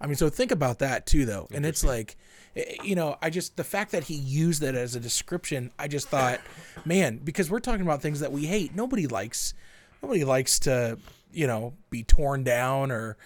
I 0.00 0.06
mean, 0.06 0.16
so 0.16 0.28
think 0.28 0.50
about 0.50 0.80
that 0.80 1.06
too, 1.06 1.24
though. 1.26 1.46
And 1.52 1.64
it's 1.64 1.84
like, 1.84 2.16
eh, 2.56 2.74
you 2.82 2.96
know, 2.96 3.16
I 3.22 3.30
just 3.30 3.56
the 3.56 3.62
fact 3.62 3.92
that 3.92 4.02
he 4.02 4.14
used 4.14 4.60
that 4.62 4.74
as 4.74 4.96
a 4.96 5.00
description, 5.00 5.70
I 5.78 5.86
just 5.86 6.08
thought, 6.08 6.40
man, 6.84 7.18
because 7.22 7.48
we're 7.48 7.60
talking 7.60 7.82
about 7.82 8.02
things 8.02 8.18
that 8.18 8.32
we 8.32 8.46
hate. 8.46 8.74
Nobody 8.74 9.06
likes, 9.06 9.54
nobody 10.02 10.24
likes 10.24 10.58
to, 10.60 10.98
you 11.32 11.46
know, 11.46 11.74
be 11.90 12.02
torn 12.02 12.42
down 12.42 12.90
or. 12.90 13.16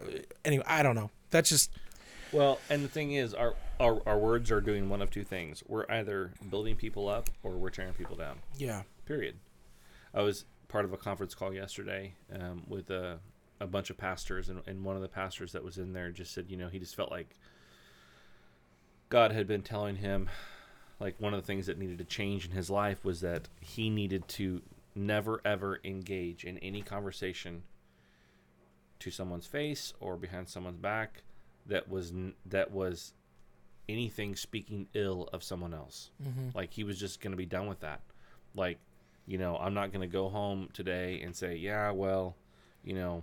uh, 0.00 0.18
Anyway, 0.44 0.62
I 0.68 0.84
don't 0.84 0.94
know. 0.94 1.10
That's 1.30 1.48
just 1.48 1.72
Well, 2.30 2.60
and 2.70 2.84
the 2.84 2.88
thing 2.88 3.10
is, 3.14 3.34
our, 3.34 3.54
our 3.80 4.00
our 4.06 4.18
words 4.18 4.50
are 4.52 4.60
doing 4.60 4.88
one 4.88 5.02
of 5.02 5.10
two 5.10 5.24
things. 5.24 5.64
We're 5.66 5.86
either 5.90 6.32
building 6.50 6.76
people 6.76 7.08
up 7.08 7.30
or 7.42 7.52
we're 7.52 7.70
tearing 7.70 7.94
people 7.94 8.16
down. 8.16 8.38
yeah, 8.58 8.82
Period. 9.06 9.36
I 10.14 10.22
was 10.22 10.44
part 10.68 10.84
of 10.84 10.92
a 10.92 10.96
conference 10.96 11.34
call 11.34 11.52
yesterday 11.52 12.14
um, 12.32 12.62
with 12.68 12.90
a, 12.90 13.18
a 13.60 13.66
bunch 13.66 13.90
of 13.90 13.96
pastors, 13.96 14.48
and, 14.48 14.60
and 14.66 14.84
one 14.84 14.94
of 14.94 15.02
the 15.02 15.08
pastors 15.08 15.52
that 15.52 15.64
was 15.64 15.78
in 15.78 15.92
there 15.92 16.10
just 16.10 16.32
said, 16.32 16.46
you 16.48 16.56
know, 16.56 16.68
he 16.68 16.78
just 16.78 16.94
felt 16.94 17.10
like 17.10 17.36
God 19.08 19.32
had 19.32 19.48
been 19.48 19.62
telling 19.62 19.96
him, 19.96 20.28
like, 21.00 21.16
one 21.18 21.34
of 21.34 21.40
the 21.40 21.46
things 21.46 21.66
that 21.66 21.78
needed 21.78 21.98
to 21.98 22.04
change 22.04 22.46
in 22.46 22.52
his 22.52 22.70
life 22.70 23.04
was 23.04 23.20
that 23.20 23.48
he 23.60 23.90
needed 23.90 24.28
to 24.28 24.62
never 24.94 25.40
ever 25.44 25.80
engage 25.84 26.44
in 26.44 26.58
any 26.58 26.82
conversation 26.82 27.62
to 29.00 29.10
someone's 29.10 29.46
face 29.46 29.94
or 30.00 30.16
behind 30.16 30.48
someone's 30.48 30.78
back 30.78 31.22
that 31.66 31.88
was 31.88 32.12
that 32.44 32.70
was 32.70 33.12
anything 33.92 34.36
speaking 34.36 34.86
ill 34.94 35.28
of 35.32 35.42
someone 35.42 35.74
else. 35.74 36.10
Mm-hmm. 36.22 36.56
Like 36.56 36.72
he 36.72 36.84
was 36.84 36.98
just 36.98 37.20
going 37.20 37.32
to 37.32 37.36
be 37.36 37.46
done 37.46 37.66
with 37.66 37.80
that. 37.80 38.00
Like, 38.54 38.78
you 39.26 39.38
know, 39.38 39.56
I'm 39.56 39.74
not 39.74 39.92
going 39.92 40.02
to 40.02 40.12
go 40.12 40.28
home 40.28 40.68
today 40.72 41.20
and 41.22 41.34
say, 41.34 41.56
yeah, 41.56 41.90
well, 41.90 42.36
you 42.82 42.94
know, 42.94 43.22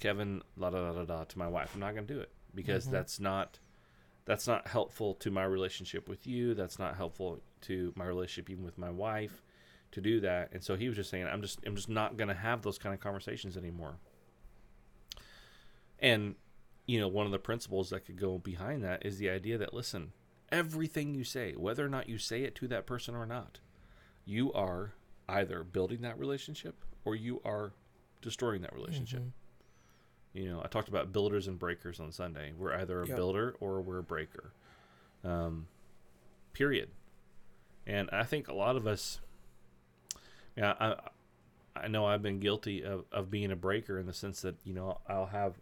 Kevin, 0.00 0.42
la 0.56 0.70
da 0.70 0.92
da 0.92 0.92
da 0.92 1.04
da 1.04 1.24
to 1.24 1.38
my 1.38 1.48
wife. 1.48 1.70
I'm 1.74 1.80
not 1.80 1.94
going 1.94 2.06
to 2.06 2.14
do 2.14 2.20
it 2.20 2.30
because 2.54 2.84
mm-hmm. 2.84 2.94
that's 2.94 3.20
not 3.20 3.58
that's 4.24 4.46
not 4.46 4.66
helpful 4.68 5.14
to 5.14 5.30
my 5.30 5.44
relationship 5.44 6.08
with 6.08 6.26
you. 6.26 6.54
That's 6.54 6.78
not 6.78 6.96
helpful 6.96 7.40
to 7.62 7.92
my 7.96 8.04
relationship 8.04 8.50
even 8.50 8.64
with 8.64 8.78
my 8.78 8.90
wife 8.90 9.42
to 9.92 10.00
do 10.00 10.20
that. 10.20 10.50
And 10.52 10.62
so 10.62 10.76
he 10.76 10.88
was 10.88 10.96
just 10.96 11.10
saying, 11.10 11.26
I'm 11.26 11.42
just 11.42 11.60
I'm 11.66 11.76
just 11.76 11.88
not 11.88 12.16
going 12.16 12.28
to 12.28 12.34
have 12.34 12.62
those 12.62 12.78
kind 12.78 12.94
of 12.94 13.00
conversations 13.00 13.56
anymore. 13.56 13.96
And 15.98 16.34
you 16.90 16.98
know, 16.98 17.06
one 17.06 17.24
of 17.24 17.30
the 17.30 17.38
principles 17.38 17.90
that 17.90 18.04
could 18.04 18.18
go 18.18 18.38
behind 18.38 18.82
that 18.82 19.06
is 19.06 19.18
the 19.18 19.30
idea 19.30 19.56
that 19.58 19.72
listen, 19.72 20.12
everything 20.50 21.14
you 21.14 21.22
say, 21.22 21.52
whether 21.56 21.86
or 21.86 21.88
not 21.88 22.08
you 22.08 22.18
say 22.18 22.42
it 22.42 22.56
to 22.56 22.66
that 22.66 22.84
person 22.84 23.14
or 23.14 23.26
not, 23.26 23.60
you 24.24 24.52
are 24.54 24.94
either 25.28 25.62
building 25.62 26.00
that 26.00 26.18
relationship 26.18 26.74
or 27.04 27.14
you 27.14 27.40
are 27.44 27.72
destroying 28.22 28.60
that 28.62 28.74
relationship. 28.74 29.22
You 30.32 30.50
know, 30.50 30.62
I 30.64 30.66
talked 30.66 30.88
about 30.88 31.12
builders 31.12 31.46
and 31.46 31.60
breakers 31.60 32.00
on 32.00 32.10
Sunday. 32.10 32.52
We're 32.56 32.74
either 32.74 33.02
a 33.02 33.06
Yep. 33.06 33.16
builder 33.16 33.54
or 33.60 33.80
we're 33.80 33.98
a 33.98 34.02
breaker. 34.02 34.52
Um, 35.22 35.68
period. 36.52 36.88
And 37.86 38.10
I 38.12 38.24
think 38.24 38.48
a 38.48 38.54
lot 38.54 38.74
of 38.76 38.86
us, 38.88 39.20
yeah, 40.56 40.74
I, 40.80 40.96
I 41.76 41.86
know 41.88 42.04
I've 42.06 42.22
been 42.22 42.40
guilty 42.40 42.82
of, 42.82 43.04
of 43.12 43.30
being 43.30 43.52
a 43.52 43.56
breaker 43.56 43.96
in 43.98 44.06
the 44.06 44.12
sense 44.12 44.40
that 44.42 44.56
you 44.64 44.74
know 44.74 44.98
I'll 45.08 45.26
have, 45.26 45.54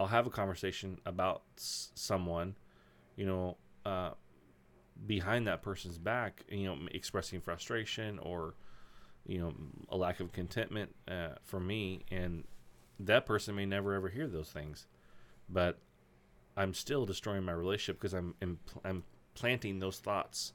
I'll 0.00 0.06
have 0.06 0.26
a 0.26 0.30
conversation 0.30 0.98
about 1.04 1.42
s- 1.58 1.90
someone, 1.94 2.56
you 3.16 3.26
know, 3.26 3.58
uh, 3.84 4.12
behind 5.06 5.46
that 5.46 5.60
person's 5.60 5.98
back, 5.98 6.42
you 6.48 6.64
know, 6.64 6.78
expressing 6.90 7.38
frustration 7.42 8.18
or, 8.18 8.54
you 9.26 9.38
know, 9.38 9.52
a 9.90 9.98
lack 9.98 10.20
of 10.20 10.32
contentment 10.32 10.94
uh, 11.06 11.34
for 11.44 11.60
me, 11.60 12.06
and 12.10 12.44
that 12.98 13.26
person 13.26 13.54
may 13.54 13.66
never 13.66 13.92
ever 13.92 14.08
hear 14.08 14.26
those 14.26 14.48
things, 14.48 14.86
but 15.50 15.78
I'm 16.56 16.72
still 16.72 17.04
destroying 17.04 17.44
my 17.44 17.52
relationship 17.52 18.00
because 18.00 18.14
I'm 18.14 18.34
impl- 18.40 18.80
I'm 18.82 19.04
planting 19.34 19.80
those 19.80 19.98
thoughts 19.98 20.54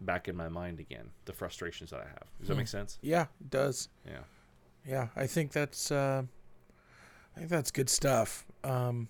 back 0.00 0.28
in 0.28 0.36
my 0.36 0.48
mind 0.48 0.78
again, 0.78 1.10
the 1.24 1.32
frustrations 1.32 1.90
that 1.90 2.00
I 2.00 2.06
have. 2.08 2.24
Does 2.38 2.48
that 2.48 2.56
make 2.56 2.68
sense? 2.68 2.98
yeah, 3.02 3.26
it 3.40 3.50
does. 3.50 3.88
Yeah. 4.06 4.20
Yeah, 4.86 5.08
I 5.16 5.26
think 5.26 5.50
that's 5.50 5.90
uh, 5.90 6.22
I 7.34 7.38
think 7.38 7.50
that's 7.50 7.70
good 7.72 7.90
stuff. 7.90 8.46
Um, 8.64 9.08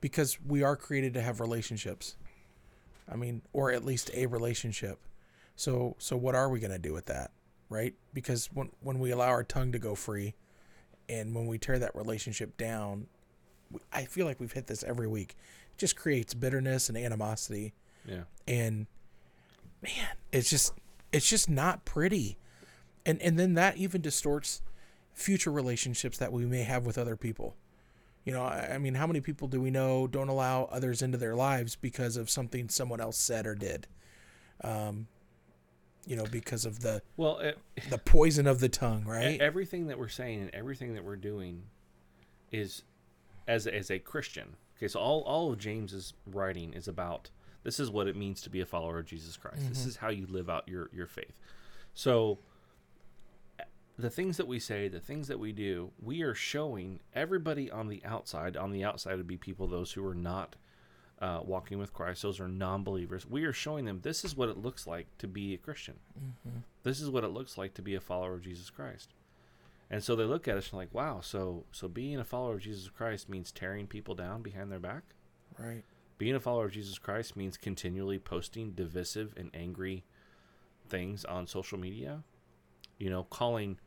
because 0.00 0.38
we 0.46 0.62
are 0.62 0.76
created 0.76 1.14
to 1.14 1.22
have 1.22 1.40
relationships. 1.40 2.16
I 3.10 3.16
mean, 3.16 3.42
or 3.52 3.72
at 3.72 3.84
least 3.84 4.10
a 4.14 4.26
relationship. 4.26 4.98
So 5.56 5.96
so 5.98 6.16
what 6.16 6.34
are 6.34 6.48
we 6.48 6.60
going 6.60 6.70
to 6.72 6.78
do 6.78 6.92
with 6.92 7.06
that, 7.06 7.30
right? 7.68 7.94
Because 8.14 8.48
when 8.52 8.70
when 8.80 8.98
we 9.00 9.10
allow 9.10 9.28
our 9.28 9.42
tongue 9.42 9.72
to 9.72 9.78
go 9.78 9.94
free 9.94 10.34
and 11.08 11.34
when 11.34 11.46
we 11.46 11.58
tear 11.58 11.78
that 11.78 11.94
relationship 11.96 12.56
down, 12.56 13.06
I 13.92 14.04
feel 14.04 14.26
like 14.26 14.38
we've 14.40 14.52
hit 14.52 14.66
this 14.66 14.84
every 14.84 15.08
week. 15.08 15.36
It 15.72 15.78
just 15.78 15.96
creates 15.96 16.34
bitterness 16.34 16.88
and 16.88 16.98
animosity 16.98 17.72
Yeah. 18.06 18.22
and 18.46 18.86
man 19.82 20.08
it's 20.32 20.50
just 20.50 20.72
it's 21.12 21.28
just 21.28 21.48
not 21.48 21.84
pretty 21.84 22.36
and 23.06 23.20
and 23.22 23.38
then 23.38 23.54
that 23.54 23.76
even 23.78 24.00
distorts 24.00 24.60
future 25.14 25.50
relationships 25.52 26.18
that 26.18 26.32
we 26.32 26.44
may 26.44 26.62
have 26.64 26.84
with 26.84 26.98
other 26.98 27.16
people 27.16 27.54
you 28.24 28.32
know 28.32 28.42
i, 28.42 28.76
mean 28.78 28.94
how 28.94 29.06
many 29.06 29.20
people 29.20 29.48
do 29.48 29.60
we 29.60 29.70
know 29.70 30.06
don't 30.06 30.28
allow 30.28 30.64
others 30.64 31.02
into 31.02 31.16
their 31.18 31.34
lives 31.34 31.76
because 31.76 32.16
of 32.16 32.28
something 32.28 32.68
someone 32.68 33.00
else 33.00 33.18
said 33.18 33.46
or 33.46 33.54
did 33.54 33.86
um 34.64 35.06
you 36.06 36.16
know 36.16 36.24
because 36.30 36.64
of 36.64 36.80
the 36.80 37.02
Well, 37.16 37.38
it, 37.38 37.58
the 37.90 37.98
poison 37.98 38.46
of 38.46 38.60
the 38.60 38.68
tongue 38.68 39.04
right 39.04 39.40
Everything 39.40 39.88
that 39.88 39.98
we're 39.98 40.08
saying 40.08 40.40
and 40.40 40.50
everything 40.54 40.94
that 40.94 41.04
we're 41.04 41.16
doing 41.16 41.64
is 42.50 42.82
as 43.46 43.66
as 43.66 43.90
a 43.90 43.98
Christian. 43.98 44.56
Okay, 44.76 44.88
so 44.88 44.98
all 45.00 45.20
all 45.22 45.52
of 45.52 45.58
James's 45.58 46.14
writing 46.26 46.72
is 46.72 46.88
about 46.88 47.30
this 47.62 47.78
is 47.78 47.90
what 47.90 48.06
it 48.08 48.16
means 48.16 48.40
to 48.42 48.50
be 48.50 48.60
a 48.60 48.66
follower 48.66 48.98
of 48.98 49.04
Jesus 49.06 49.36
Christ. 49.36 49.68
This 49.68 49.84
is 49.84 49.96
how 49.96 50.08
you 50.08 50.26
live 50.26 50.48
out 50.48 50.66
your 50.66 50.88
your 50.94 51.06
faith. 51.06 51.36
So 51.94 52.38
the 53.98 54.10
things 54.10 54.36
that 54.36 54.46
we 54.46 54.60
say, 54.60 54.88
the 54.88 55.00
things 55.00 55.28
that 55.28 55.40
we 55.40 55.52
do, 55.52 55.90
we 56.00 56.22
are 56.22 56.34
showing 56.34 57.00
everybody 57.14 57.70
on 57.70 57.88
the 57.88 58.02
outside. 58.04 58.56
On 58.56 58.70
the 58.70 58.84
outside 58.84 59.16
would 59.16 59.26
be 59.26 59.36
people 59.36 59.66
those 59.66 59.92
who 59.92 60.06
are 60.06 60.14
not 60.14 60.56
uh, 61.20 61.40
walking 61.44 61.78
with 61.78 61.92
Christ. 61.92 62.22
Those 62.22 62.38
are 62.38 62.46
non-believers. 62.46 63.26
We 63.26 63.44
are 63.44 63.52
showing 63.52 63.84
them 63.84 64.00
this 64.02 64.24
is 64.24 64.36
what 64.36 64.48
it 64.48 64.56
looks 64.56 64.86
like 64.86 65.06
to 65.18 65.26
be 65.26 65.52
a 65.52 65.58
Christian. 65.58 65.96
This 66.84 67.00
is 67.00 67.10
what 67.10 67.24
it 67.24 67.28
looks 67.32 67.58
like 67.58 67.74
to 67.74 67.82
be 67.82 67.96
a 67.96 68.00
follower 68.00 68.34
of 68.34 68.42
Jesus 68.42 68.70
Christ. 68.70 69.14
And 69.90 70.04
so 70.04 70.14
they 70.14 70.24
look 70.24 70.46
at 70.46 70.56
us 70.56 70.70
and 70.70 70.78
like, 70.78 70.94
wow, 70.94 71.20
so 71.20 71.64
so 71.72 71.88
being 71.88 72.18
a 72.18 72.24
follower 72.24 72.54
of 72.54 72.60
Jesus 72.60 72.88
Christ 72.88 73.28
means 73.28 73.50
tearing 73.50 73.86
people 73.86 74.14
down 74.14 74.42
behind 74.42 74.70
their 74.70 74.78
back. 74.78 75.02
right 75.58 75.82
Being 76.18 76.34
a 76.34 76.40
follower 76.40 76.66
of 76.66 76.72
Jesus 76.72 76.98
Christ 76.98 77.36
means 77.36 77.56
continually 77.56 78.18
posting 78.18 78.72
divisive 78.72 79.34
and 79.36 79.50
angry 79.54 80.04
things 80.88 81.24
on 81.24 81.46
social 81.46 81.78
media. 81.78 82.22
You 82.98 83.10
know, 83.10 83.24
calling, 83.24 83.78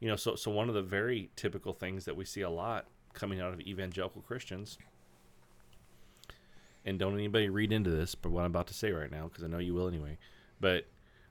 you 0.00 0.08
know, 0.08 0.16
so 0.16 0.34
so 0.34 0.50
one 0.50 0.68
of 0.68 0.74
the 0.74 0.82
very 0.82 1.30
typical 1.36 1.72
things 1.72 2.04
that 2.04 2.16
we 2.16 2.24
see 2.24 2.42
a 2.42 2.50
lot 2.50 2.86
coming 3.12 3.40
out 3.40 3.52
of 3.52 3.60
evangelical 3.60 4.22
Christians. 4.22 4.78
And 6.84 6.98
don't 6.98 7.14
anybody 7.14 7.48
read 7.48 7.72
into 7.72 7.90
this, 7.90 8.14
but 8.14 8.30
what 8.30 8.40
I'm 8.40 8.50
about 8.50 8.66
to 8.66 8.74
say 8.74 8.92
right 8.92 9.10
now, 9.10 9.28
because 9.28 9.42
I 9.42 9.46
know 9.46 9.58
you 9.58 9.72
will 9.72 9.88
anyway. 9.88 10.18
But 10.60 10.86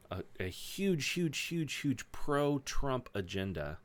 a, 0.10 0.24
a 0.40 0.48
huge, 0.50 1.10
huge, 1.10 1.38
huge, 1.38 1.74
huge 1.76 2.12
pro-Trump 2.12 3.10
agenda. 3.14 3.78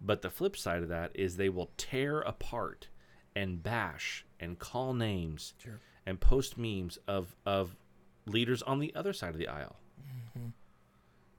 But 0.00 0.22
the 0.22 0.30
flip 0.30 0.56
side 0.56 0.82
of 0.82 0.88
that 0.88 1.10
is 1.14 1.36
they 1.36 1.48
will 1.48 1.70
tear 1.76 2.20
apart 2.20 2.88
and 3.34 3.62
bash 3.62 4.24
and 4.38 4.58
call 4.58 4.92
names 4.92 5.54
Sure. 5.62 5.80
and 6.04 6.20
post 6.20 6.58
memes 6.58 6.98
of 7.06 7.36
of 7.46 7.76
leaders 8.26 8.62
on 8.62 8.78
the 8.78 8.94
other 8.94 9.12
side 9.12 9.30
of 9.30 9.38
the 9.38 9.48
aisle. 9.48 9.76
Mm. 10.00 10.29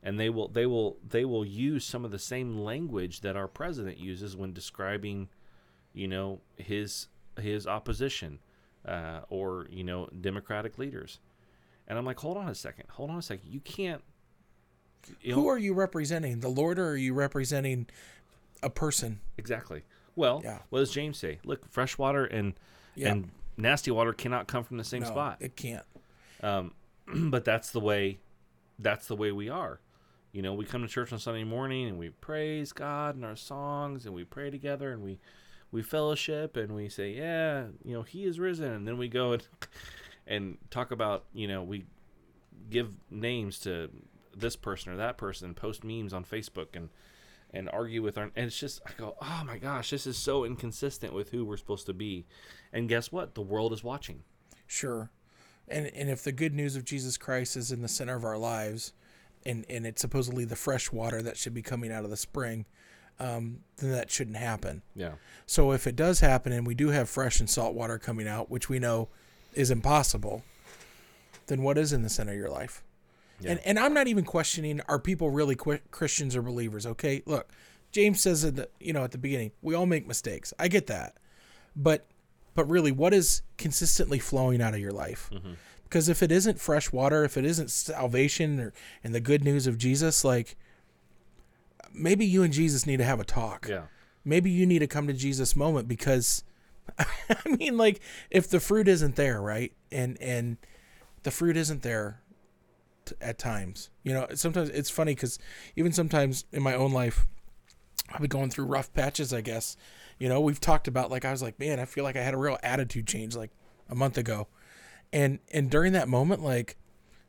And 0.03 0.19
they 0.19 0.29
will 0.29 0.47
they 0.47 0.65
will 0.65 0.97
they 1.07 1.25
will 1.25 1.45
use 1.45 1.85
some 1.85 2.03
of 2.05 2.11
the 2.11 2.17
same 2.19 2.57
language 2.57 3.21
that 3.21 3.35
our 3.35 3.47
president 3.47 3.99
uses 3.99 4.35
when 4.35 4.51
describing, 4.53 5.29
you 5.93 6.07
know, 6.07 6.41
his 6.57 7.07
his 7.39 7.67
opposition 7.67 8.39
uh, 8.87 9.21
or 9.29 9.67
you 9.69 9.83
know 9.83 10.07
Democratic 10.19 10.77
leaders. 10.79 11.19
And 11.87 11.97
I'm 11.99 12.05
like, 12.05 12.19
hold 12.19 12.37
on 12.37 12.47
a 12.47 12.55
second, 12.55 12.85
hold 12.89 13.09
on 13.11 13.17
a 13.17 13.21
second. 13.21 13.49
You 13.51 13.59
can't. 13.59 14.01
You 15.21 15.33
who 15.35 15.43
know, 15.43 15.49
are 15.49 15.57
you 15.57 15.73
representing 15.73 16.39
the 16.41 16.49
lord 16.49 16.77
or 16.77 16.89
are 16.89 16.97
you 16.97 17.13
representing 17.13 17.87
a 18.63 18.69
person 18.69 19.19
exactly. 19.37 19.83
Well, 20.15 20.41
Yeah. 20.43 20.59
what 20.69 20.79
does 20.79 20.91
James 20.91 21.17
say? 21.17 21.39
Look, 21.43 21.67
fresh 21.69 21.97
water 21.97 22.25
and 22.25 22.53
Yeah. 22.95 23.11
and 23.11 23.31
nasty 23.57 23.89
water 23.91 24.13
cannot 24.13 24.47
come 24.47 24.63
from 24.63 24.77
the 24.77 24.83
same 24.83 25.01
no, 25.01 25.07
spot. 25.09 25.37
it 25.39 25.55
can't 25.55 25.85
Um, 26.41 26.73
but 27.29 27.45
that's 27.45 27.71
the 27.71 27.79
way 27.79 28.19
that's 28.79 29.07
the 29.07 29.15
way 29.15 29.31
we 29.31 29.47
are. 29.49 29.79
You 30.31 30.41
know, 30.41 30.53
we 30.53 30.65
come 30.65 30.81
to 30.81 30.87
church 30.87 31.11
on 31.11 31.19
Sunday 31.19 31.43
morning 31.43 31.87
and 31.87 31.99
we 31.99 32.09
praise 32.09 32.71
God 32.71 33.17
in 33.17 33.23
our 33.23 33.35
songs 33.35 34.05
and 34.05 34.15
we 34.15 34.23
pray 34.23 34.49
together 34.49 34.91
and 34.93 35.03
we 35.03 35.19
we 35.71 35.81
fellowship 35.81 36.57
and 36.57 36.73
we 36.75 36.89
say, 36.89 37.11
yeah, 37.11 37.65
you 37.83 37.93
know, 37.93 38.03
he 38.03 38.25
is 38.25 38.39
risen 38.39 38.71
and 38.71 38.87
then 38.87 38.97
we 38.97 39.07
go 39.07 39.33
and 39.33 39.43
and 40.27 40.57
talk 40.69 40.91
about, 40.91 41.25
you 41.33 41.47
know, 41.47 41.63
we 41.63 41.85
give 42.69 42.93
names 43.09 43.59
to 43.59 43.89
this 44.35 44.55
person 44.55 44.93
or 44.93 44.97
that 44.97 45.17
person 45.17 45.47
and 45.47 45.55
post 45.55 45.83
memes 45.83 46.13
on 46.13 46.23
Facebook 46.23 46.67
and 46.75 46.89
and 47.53 47.69
argue 47.69 48.01
with 48.01 48.17
our 48.17 48.31
and 48.35 48.45
it's 48.45 48.57
just 48.57 48.81
I 48.85 48.91
go, 48.97 49.15
"Oh 49.21 49.43
my 49.45 49.57
gosh, 49.57 49.89
this 49.89 50.07
is 50.07 50.17
so 50.17 50.45
inconsistent 50.45 51.13
with 51.13 51.31
who 51.31 51.43
we're 51.43 51.57
supposed 51.57 51.85
to 51.87 51.93
be." 51.93 52.25
And 52.71 52.87
guess 52.87 53.11
what? 53.11 53.35
The 53.35 53.41
world 53.41 53.73
is 53.73 53.83
watching. 53.83 54.23
Sure. 54.65 55.11
And 55.67 55.87
and 55.87 56.09
if 56.09 56.23
the 56.23 56.31
good 56.31 56.53
news 56.53 56.77
of 56.77 56.85
Jesus 56.85 57.17
Christ 57.17 57.57
is 57.57 57.73
in 57.73 57.81
the 57.81 57.89
center 57.89 58.15
of 58.15 58.23
our 58.23 58.37
lives 58.37 58.93
and 59.45 59.65
and 59.69 59.85
it's 59.85 60.01
supposedly 60.01 60.45
the 60.45 60.55
fresh 60.55 60.91
water 60.91 61.21
that 61.21 61.37
should 61.37 61.53
be 61.53 61.61
coming 61.61 61.91
out 61.91 62.03
of 62.03 62.09
the 62.09 62.17
spring, 62.17 62.65
um, 63.19 63.59
then 63.77 63.91
that 63.91 64.11
shouldn't 64.11 64.37
happen. 64.37 64.81
Yeah. 64.95 65.13
So 65.45 65.71
if 65.71 65.87
it 65.87 65.95
does 65.95 66.19
happen 66.19 66.51
and 66.51 66.65
we 66.65 66.75
do 66.75 66.89
have 66.89 67.09
fresh 67.09 67.39
and 67.39 67.49
salt 67.49 67.73
water 67.73 67.97
coming 67.97 68.27
out, 68.27 68.49
which 68.49 68.69
we 68.69 68.79
know 68.79 69.09
is 69.53 69.71
impossible, 69.71 70.43
then 71.47 71.61
what 71.61 71.77
is 71.77 71.93
in 71.93 72.03
the 72.03 72.09
center 72.09 72.31
of 72.31 72.37
your 72.37 72.49
life? 72.49 72.83
Yeah. 73.39 73.51
And 73.51 73.59
and 73.65 73.79
I'm 73.79 73.93
not 73.93 74.07
even 74.07 74.23
questioning 74.23 74.81
are 74.87 74.99
people 74.99 75.29
really 75.29 75.55
qu- 75.55 75.79
Christians 75.91 76.35
or 76.35 76.41
believers? 76.41 76.85
Okay, 76.85 77.23
look, 77.25 77.49
James 77.91 78.21
says 78.21 78.45
at 78.45 78.55
the 78.55 78.69
you 78.79 78.93
know 78.93 79.03
at 79.03 79.11
the 79.11 79.17
beginning 79.17 79.51
we 79.61 79.75
all 79.75 79.85
make 79.85 80.07
mistakes. 80.07 80.53
I 80.59 80.67
get 80.67 80.87
that, 80.87 81.17
but 81.75 82.07
but 82.53 82.69
really, 82.69 82.91
what 82.91 83.13
is 83.13 83.41
consistently 83.57 84.19
flowing 84.19 84.61
out 84.61 84.73
of 84.73 84.79
your 84.79 84.91
life? 84.91 85.29
Mm-hmm. 85.33 85.53
Because 85.91 86.07
if 86.07 86.23
it 86.23 86.31
isn't 86.31 86.57
fresh 86.57 86.93
water, 86.93 87.25
if 87.25 87.35
it 87.35 87.43
isn't 87.43 87.69
salvation 87.69 88.61
or 88.61 88.73
and 89.03 89.13
the 89.13 89.19
good 89.19 89.43
news 89.43 89.67
of 89.67 89.77
Jesus, 89.77 90.23
like 90.23 90.55
maybe 91.93 92.25
you 92.25 92.43
and 92.43 92.53
Jesus 92.53 92.87
need 92.87 92.95
to 92.97 93.03
have 93.03 93.19
a 93.19 93.25
talk 93.25 93.67
Yeah. 93.67 93.83
maybe 94.23 94.49
you 94.49 94.65
need 94.65 94.79
to 94.79 94.87
come 94.87 95.05
to 95.07 95.13
Jesus 95.13 95.53
moment 95.53 95.89
because 95.89 96.45
I 96.97 97.57
mean 97.57 97.77
like 97.77 97.99
if 98.29 98.47
the 98.49 98.61
fruit 98.61 98.87
isn't 98.87 99.17
there, 99.17 99.41
right? 99.41 99.73
And 99.91 100.17
and 100.21 100.55
the 101.23 101.31
fruit 101.31 101.57
isn't 101.57 101.81
there 101.81 102.21
t- 103.03 103.15
at 103.19 103.37
times. 103.37 103.89
You 104.03 104.13
know, 104.13 104.27
sometimes 104.33 104.69
it's 104.69 104.89
funny 104.89 105.13
cuz 105.13 105.39
even 105.75 105.91
sometimes 105.91 106.45
in 106.53 106.63
my 106.63 106.73
own 106.73 106.93
life 106.93 107.27
I'll 108.13 108.21
be 108.21 108.29
going 108.29 108.49
through 108.49 108.65
rough 108.65 108.93
patches, 108.93 109.33
I 109.33 109.41
guess. 109.41 109.75
You 110.19 110.29
know, 110.29 110.39
we've 110.39 110.61
talked 110.61 110.87
about 110.87 111.11
like 111.11 111.25
I 111.25 111.31
was 111.31 111.41
like, 111.41 111.59
man, 111.59 111.81
I 111.81 111.85
feel 111.85 112.05
like 112.05 112.15
I 112.15 112.21
had 112.23 112.33
a 112.33 112.37
real 112.37 112.57
attitude 112.63 113.07
change 113.07 113.35
like 113.35 113.51
a 113.89 113.95
month 113.95 114.17
ago. 114.17 114.47
And 115.13 115.39
and 115.51 115.69
during 115.69 115.93
that 115.93 116.07
moment 116.07 116.43
like 116.43 116.77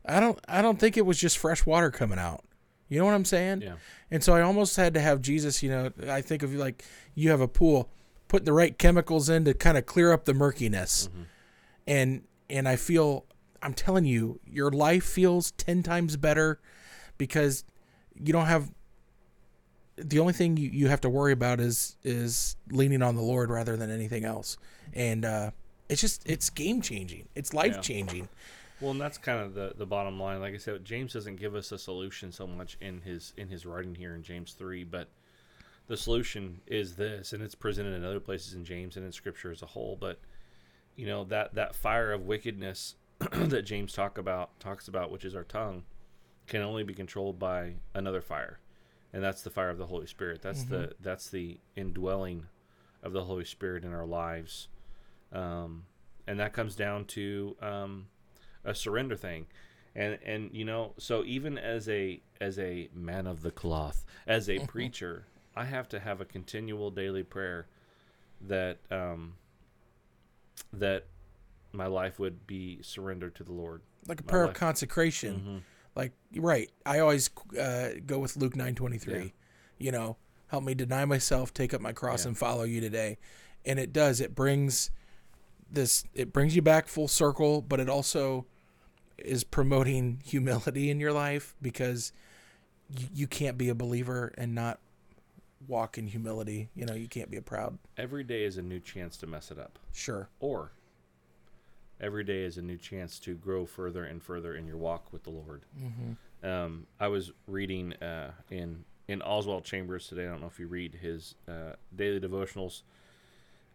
I 0.04 0.20
don't 0.20 0.38
I 0.48 0.62
don't 0.62 0.78
think 0.78 0.96
it 0.96 1.06
was 1.06 1.18
just 1.18 1.38
fresh 1.38 1.64
water 1.66 1.90
coming 1.90 2.18
out. 2.18 2.44
You 2.88 2.98
know 2.98 3.06
what 3.06 3.14
I'm 3.14 3.24
saying? 3.24 3.62
Yeah. 3.62 3.74
And 4.10 4.22
so 4.22 4.34
I 4.34 4.42
almost 4.42 4.76
had 4.76 4.92
to 4.94 5.00
have 5.00 5.22
Jesus, 5.22 5.62
you 5.62 5.70
know, 5.70 5.90
I 6.08 6.20
think 6.20 6.42
of 6.42 6.52
like 6.54 6.84
you 7.14 7.30
have 7.30 7.40
a 7.40 7.48
pool, 7.48 7.88
put 8.28 8.44
the 8.44 8.52
right 8.52 8.76
chemicals 8.76 9.28
in 9.28 9.44
to 9.46 9.54
kind 9.54 9.78
of 9.78 9.86
clear 9.86 10.12
up 10.12 10.26
the 10.26 10.34
murkiness. 10.34 11.08
And 11.86 12.22
and 12.50 12.68
I 12.68 12.76
feel 12.76 13.24
I'm 13.62 13.74
telling 13.74 14.04
you, 14.04 14.40
your 14.44 14.70
life 14.70 15.04
feels 15.04 15.52
10 15.52 15.82
times 15.82 16.16
better 16.16 16.60
because 17.16 17.64
you 18.14 18.32
don't 18.32 18.46
have 18.46 18.72
the 19.96 20.18
only 20.18 20.32
thing 20.32 20.56
you, 20.56 20.68
you 20.68 20.88
have 20.88 21.00
to 21.02 21.08
worry 21.08 21.32
about 21.32 21.60
is 21.60 21.96
is 22.02 22.56
leaning 22.70 23.02
on 23.02 23.14
the 23.16 23.22
Lord 23.22 23.50
rather 23.50 23.76
than 23.76 23.90
anything 23.90 24.24
else. 24.24 24.56
And 24.92 25.24
uh 25.24 25.50
it's 25.92 26.00
just 26.00 26.28
it's 26.28 26.48
game 26.48 26.80
changing. 26.80 27.28
It's 27.34 27.52
life 27.52 27.82
changing. 27.82 28.28
Well, 28.80 28.92
and 28.92 29.00
that's 29.00 29.18
kind 29.18 29.40
of 29.40 29.54
the, 29.54 29.74
the 29.76 29.86
bottom 29.86 30.18
line. 30.18 30.40
Like 30.40 30.54
I 30.54 30.56
said, 30.56 30.84
James 30.84 31.12
doesn't 31.12 31.36
give 31.36 31.54
us 31.54 31.70
a 31.70 31.78
solution 31.78 32.32
so 32.32 32.46
much 32.46 32.78
in 32.80 33.02
his 33.02 33.34
in 33.36 33.48
his 33.48 33.66
writing 33.66 33.94
here 33.94 34.14
in 34.14 34.22
James 34.22 34.54
three, 34.54 34.84
but 34.84 35.08
the 35.88 35.96
solution 35.96 36.62
is 36.66 36.96
this, 36.96 37.34
and 37.34 37.42
it's 37.42 37.54
presented 37.54 37.94
in 37.94 38.04
other 38.04 38.20
places 38.20 38.54
in 38.54 38.64
James 38.64 38.96
and 38.96 39.04
in 39.04 39.12
Scripture 39.12 39.50
as 39.50 39.60
a 39.60 39.66
whole. 39.66 39.96
But 40.00 40.18
you 40.96 41.06
know 41.06 41.24
that 41.24 41.54
that 41.54 41.74
fire 41.74 42.10
of 42.12 42.22
wickedness 42.22 42.94
that 43.32 43.62
James 43.62 43.92
talk 43.92 44.16
about 44.16 44.58
talks 44.58 44.88
about, 44.88 45.10
which 45.10 45.26
is 45.26 45.36
our 45.36 45.44
tongue, 45.44 45.84
can 46.46 46.62
only 46.62 46.84
be 46.84 46.94
controlled 46.94 47.38
by 47.38 47.74
another 47.94 48.22
fire, 48.22 48.58
and 49.12 49.22
that's 49.22 49.42
the 49.42 49.50
fire 49.50 49.68
of 49.68 49.78
the 49.78 49.86
Holy 49.86 50.06
Spirit. 50.06 50.40
That's 50.40 50.62
mm-hmm. 50.64 50.72
the 50.72 50.92
that's 51.00 51.28
the 51.28 51.60
indwelling 51.76 52.46
of 53.02 53.12
the 53.12 53.24
Holy 53.24 53.44
Spirit 53.44 53.84
in 53.84 53.92
our 53.92 54.06
lives, 54.06 54.68
um, 55.32 55.84
and 56.26 56.38
that 56.40 56.52
comes 56.52 56.76
down 56.76 57.04
to 57.06 57.56
um, 57.62 58.06
a 58.64 58.74
surrender 58.74 59.16
thing 59.16 59.46
and 59.94 60.18
and 60.24 60.50
you 60.54 60.64
know 60.64 60.94
so 60.98 61.22
even 61.24 61.58
as 61.58 61.88
a 61.88 62.20
as 62.40 62.58
a 62.58 62.88
man 62.94 63.26
of 63.26 63.42
the 63.42 63.50
cloth 63.50 64.04
as 64.26 64.48
a 64.48 64.58
preacher 64.66 65.26
i 65.54 65.64
have 65.66 65.86
to 65.88 66.00
have 66.00 66.20
a 66.20 66.24
continual 66.24 66.90
daily 66.90 67.22
prayer 67.22 67.66
that 68.40 68.78
um 68.90 69.34
that 70.72 71.04
my 71.72 71.86
life 71.86 72.18
would 72.18 72.46
be 72.46 72.78
surrendered 72.82 73.34
to 73.34 73.44
the 73.44 73.52
lord 73.52 73.82
Like 74.06 74.20
a 74.20 74.24
My 74.24 74.30
prayer 74.30 74.42
of 74.44 74.48
life. 74.50 74.56
consecration. 74.56 75.34
Mhm. 75.46 75.62
like 75.96 76.12
right 76.36 76.70
i 76.86 76.98
always 77.00 77.28
uh, 77.60 77.90
go 78.06 78.18
with 78.18 78.36
luke 78.36 78.56
923 78.56 79.14
Yeah. 79.18 79.24
you 79.78 79.92
know 79.92 80.16
help 80.48 80.64
me 80.64 80.74
deny 80.74 81.04
myself 81.04 81.52
take 81.52 81.74
up 81.74 81.80
my 81.80 81.92
cross 81.92 82.24
Yeah. 82.24 82.28
and 82.28 82.38
follow 82.38 82.62
you 82.64 82.80
today 82.80 83.18
and 83.66 83.78
it 83.78 83.92
does 83.92 84.20
it 84.20 84.34
brings 84.34 84.90
this 85.72 86.04
it 86.14 86.32
brings 86.32 86.54
you 86.54 86.62
back 86.62 86.88
full 86.88 87.08
circle 87.08 87.62
but 87.62 87.80
it 87.80 87.88
also 87.88 88.46
is 89.18 89.44
promoting 89.44 90.20
humility 90.24 90.90
in 90.90 91.00
your 91.00 91.12
life 91.12 91.54
because 91.62 92.12
you, 92.96 93.06
you 93.14 93.26
can't 93.26 93.56
be 93.58 93.68
a 93.68 93.74
believer 93.74 94.32
and 94.36 94.54
not 94.54 94.78
walk 95.68 95.98
in 95.98 96.06
humility. 96.06 96.68
You 96.74 96.86
know 96.86 96.94
you 96.94 97.08
can't 97.08 97.30
be 97.30 97.36
a 97.36 97.42
proud. 97.42 97.78
Every 97.96 98.24
day 98.24 98.44
is 98.44 98.58
a 98.58 98.62
new 98.62 98.80
chance 98.80 99.16
to 99.18 99.26
mess 99.26 99.50
it 99.50 99.58
up. 99.58 99.78
Sure. 99.92 100.28
Or 100.40 100.72
every 102.00 102.24
day 102.24 102.42
is 102.42 102.58
a 102.58 102.62
new 102.62 102.76
chance 102.76 103.18
to 103.20 103.34
grow 103.34 103.64
further 103.64 104.04
and 104.04 104.22
further 104.22 104.54
in 104.54 104.66
your 104.66 104.76
walk 104.76 105.12
with 105.12 105.22
the 105.24 105.30
lord. 105.30 105.62
Mm-hmm. 105.80 106.48
um, 106.48 106.86
I 106.98 107.08
was 107.08 107.32
reading 107.46 107.94
uh, 107.94 108.32
in 108.50 108.84
in 109.08 109.22
Oswald 109.22 109.64
Chambers 109.64 110.08
today. 110.08 110.26
I 110.26 110.30
don't 110.30 110.40
know 110.40 110.46
if 110.46 110.58
you 110.58 110.66
read 110.66 110.94
his 111.00 111.34
uh, 111.48 111.74
daily 111.94 112.20
devotionals, 112.20 112.82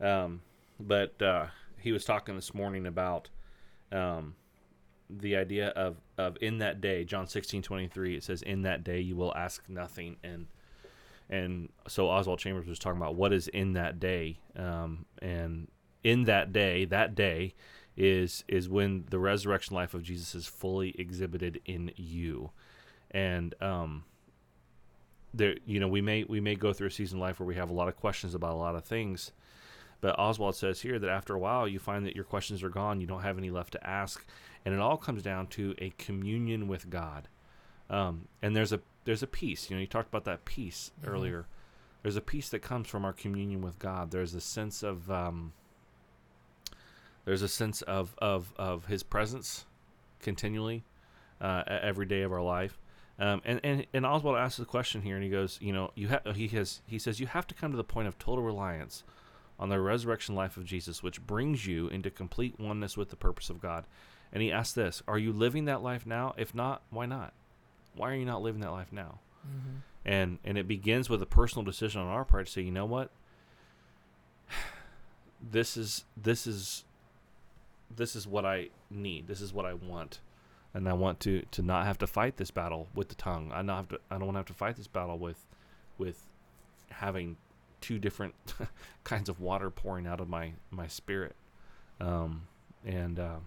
um, 0.02 0.42
but 0.80 1.22
uh, 1.22 1.48
he 1.80 1.92
was 1.92 2.06
talking 2.06 2.36
this 2.36 2.54
morning 2.54 2.86
about 2.86 3.30
um, 3.92 4.36
the 5.10 5.36
idea 5.36 5.70
of, 5.70 5.98
of 6.18 6.38
in 6.42 6.58
that 6.60 6.82
day, 6.82 7.04
John 7.04 7.28
sixteen 7.28 7.62
twenty 7.62 7.88
three. 7.88 8.16
It 8.16 8.24
says, 8.24 8.42
"In 8.42 8.64
that 8.64 8.84
day 8.84 9.00
you 9.00 9.16
will 9.16 9.34
ask 9.36 9.68
nothing," 9.70 10.18
and 10.24 10.48
and 11.30 11.70
so 11.88 12.10
Oswald 12.10 12.40
Chambers 12.40 12.68
was 12.68 12.80
talking 12.80 13.02
about 13.02 13.16
what 13.16 13.34
is 13.34 13.48
in 13.48 13.74
that 13.74 14.00
day, 14.00 14.40
um, 14.56 15.06
and 15.22 15.68
in 16.04 16.24
that 16.26 16.54
day, 16.54 16.86
that 16.86 17.16
day 17.16 17.54
is 17.96 18.44
is 18.48 18.70
when 18.70 19.06
the 19.10 19.20
resurrection 19.20 19.76
life 19.76 19.94
of 19.94 20.04
Jesus 20.04 20.36
is 20.36 20.46
fully 20.46 20.94
exhibited 21.00 21.62
in 21.66 21.92
you, 21.96 22.52
and 23.12 23.56
um, 23.62 24.04
there 25.34 25.56
you 25.66 25.80
know 25.80 25.88
we 25.88 26.02
may 26.02 26.24
we 26.24 26.40
may 26.40 26.56
go 26.56 26.74
through 26.74 26.88
a 26.88 26.92
season 26.92 27.18
of 27.18 27.22
life 27.22 27.40
where 27.40 27.48
we 27.48 27.56
have 27.56 27.70
a 27.70 27.74
lot 27.74 27.88
of 27.88 27.96
questions 27.96 28.36
about 28.36 28.54
a 28.54 28.58
lot 28.58 28.76
of 28.76 28.86
things, 28.86 29.32
but 30.02 30.18
Oswald 30.20 30.56
says 30.56 30.82
here 30.82 31.00
that 31.00 31.10
after 31.10 31.34
a 31.34 31.40
while 31.40 31.68
you 31.68 31.80
find 31.80 32.06
that 32.06 32.16
your 32.16 32.24
questions 32.26 32.64
are 32.64 32.70
gone, 32.70 33.02
you 33.02 33.08
don't 33.08 33.24
have 33.24 33.38
any 33.38 33.50
left 33.50 33.72
to 33.74 33.88
ask, 33.88 34.26
and 34.66 34.74
it 34.74 34.80
all 34.80 34.98
comes 34.98 35.24
down 35.24 35.48
to 35.48 35.74
a 35.80 35.92
communion 35.98 36.68
with 36.68 36.90
God, 36.90 37.28
um, 37.90 38.28
and 38.42 38.56
there's 38.56 38.72
a 38.74 38.80
there's 39.06 39.24
a 39.24 39.28
peace. 39.28 39.70
You 39.70 39.76
know, 39.78 39.82
you 39.82 39.88
talked 39.88 40.10
about 40.10 40.26
that 40.26 40.44
peace 40.46 40.92
Mhm. 41.02 41.10
earlier. 41.10 41.48
There's 42.04 42.16
a 42.18 42.22
peace 42.22 42.50
that 42.50 42.60
comes 42.60 42.88
from 42.88 43.04
our 43.06 43.14
communion 43.14 43.62
with 43.62 43.80
God. 43.80 44.12
There's 44.12 44.34
a 44.34 44.42
sense 44.42 44.84
of 44.84 45.10
um, 45.10 45.54
there's 47.26 47.42
a 47.42 47.48
sense 47.48 47.82
of 47.84 48.16
of 48.20 48.54
of 48.58 48.86
His 48.86 49.04
presence 49.04 49.66
continually 50.20 50.84
uh, 51.42 51.64
every 51.68 52.06
day 52.06 52.22
of 52.22 52.32
our 52.32 52.42
life. 52.42 52.80
Um, 53.20 53.42
and, 53.46 53.60
and 53.64 53.86
and 53.94 54.06
Oswald 54.06 54.38
asks 54.38 54.60
a 54.60 54.66
question 54.66 55.02
here, 55.02 55.16
and 55.16 55.24
he 55.24 55.30
goes, 55.30 55.58
you 55.62 55.74
know, 55.74 55.92
you 55.96 56.10
have 56.10 56.22
he 56.36 56.48
has 56.50 56.82
he 56.86 57.00
says 57.00 57.20
you 57.20 57.28
have 57.28 57.48
to 57.48 57.56
come 57.56 57.72
to 57.72 57.78
the 57.78 57.84
point 57.84 58.08
of 58.08 58.18
total 58.20 58.44
reliance 58.44 59.04
on 59.60 59.70
the 59.70 59.80
resurrection 59.80 60.36
life 60.36 60.58
of 60.58 60.66
Jesus, 60.66 61.02
which 61.02 61.26
brings 61.26 61.66
you 61.66 61.88
into 61.88 62.10
complete 62.10 62.60
oneness 62.60 62.96
with 62.96 63.10
the 63.10 63.16
purpose 63.16 63.50
of 63.50 63.62
God. 63.62 63.86
And 64.32 64.44
he 64.44 64.52
asks 64.52 64.74
this: 64.74 65.02
Are 65.08 65.18
you 65.18 65.32
living 65.32 65.66
that 65.66 65.82
life 65.82 66.06
now? 66.06 66.34
If 66.38 66.54
not, 66.54 66.82
why 66.90 67.06
not? 67.06 67.34
Why 67.96 68.12
are 68.12 68.16
you 68.16 68.26
not 68.26 68.42
living 68.42 68.62
that 68.62 68.72
life 68.72 68.92
now? 68.92 69.20
Mm-hmm. 69.48 69.78
and 70.04 70.40
and 70.44 70.58
it 70.58 70.68
begins 70.68 71.10
with 71.10 71.22
a 71.22 71.26
personal 71.26 71.64
decision 71.64 72.02
on 72.02 72.08
our 72.08 72.26
part 72.26 72.48
to 72.48 72.52
say 72.52 72.62
you 72.62 72.72
know 72.72 72.86
what 72.86 73.12
this 75.52 75.78
is 75.78 76.04
this 76.18 76.46
is 76.46 76.84
this 77.96 78.16
is 78.16 78.28
what 78.28 78.46
i 78.46 78.68
need 78.90 79.28
this 79.28 79.40
is 79.40 79.54
what 79.54 79.66
i 79.66 79.74
want 79.74 80.20
and 80.74 80.90
i 80.90 80.94
want 80.94 81.20
to 81.22 81.44
to 81.52 81.62
not 81.62 81.86
have 81.86 81.98
to 82.00 82.08
fight 82.08 82.36
this 82.38 82.52
battle 82.52 82.88
with 82.94 83.08
the 83.10 83.16
tongue 83.16 83.52
i 83.54 83.62
not 83.62 83.78
have 83.78 83.88
to 83.88 84.00
i 84.10 84.18
don't 84.18 84.26
want 84.26 84.36
to 84.36 84.40
have 84.40 84.46
to 84.48 84.54
fight 84.54 84.76
this 84.76 84.88
battle 84.88 85.18
with 85.18 85.46
with 85.98 86.26
having 86.90 87.38
two 87.88 87.98
different 88.00 88.34
kinds 89.06 89.30
of 89.30 89.40
water 89.40 89.70
pouring 89.70 90.06
out 90.06 90.20
of 90.20 90.28
my 90.28 90.52
my 90.72 90.88
spirit 90.88 91.36
um 92.02 92.42
and 92.86 93.18
uh, 93.20 93.38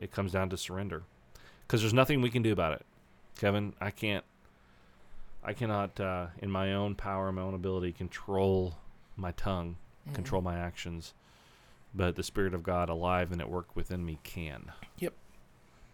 it 0.00 0.10
comes 0.10 0.32
down 0.32 0.50
to 0.50 0.56
surrender 0.56 1.02
because 1.66 1.80
there's 1.80 1.94
nothing 1.94 2.20
we 2.20 2.28
can 2.30 2.42
do 2.42 2.52
about 2.52 2.72
it 2.74 2.84
kevin 3.38 3.72
i 3.80 3.90
can't 3.90 4.24
I 5.42 5.54
cannot, 5.54 5.98
uh, 5.98 6.26
in 6.42 6.50
my 6.50 6.74
own 6.74 6.94
power, 6.94 7.32
my 7.32 7.40
own 7.40 7.54
ability, 7.54 7.92
control 7.92 8.74
my 9.16 9.32
tongue, 9.32 9.76
Mm-hmm. 10.04 10.14
control 10.14 10.42
my 10.42 10.58
actions. 10.58 11.14
But 11.94 12.16
the 12.16 12.22
Spirit 12.22 12.52
of 12.52 12.62
God, 12.62 12.90
alive 12.90 13.32
and 13.32 13.40
at 13.40 13.48
work 13.48 13.74
within 13.74 14.04
me, 14.04 14.18
can. 14.22 14.70
Yep. 14.98 15.14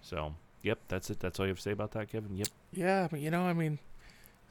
So, 0.03 0.35
Yep, 0.62 0.79
that's 0.88 1.11
it. 1.11 1.20
That's 1.20 1.38
all 1.38 1.46
you 1.46 1.51
have 1.51 1.59
to 1.59 1.62
say 1.62 1.70
about 1.70 1.92
that, 1.92 2.11
Kevin. 2.11 2.37
Yep. 2.37 2.49
Yeah, 2.72 3.07
but 3.09 3.20
you 3.20 3.31
know, 3.31 3.42
I 3.42 3.53
mean, 3.53 3.79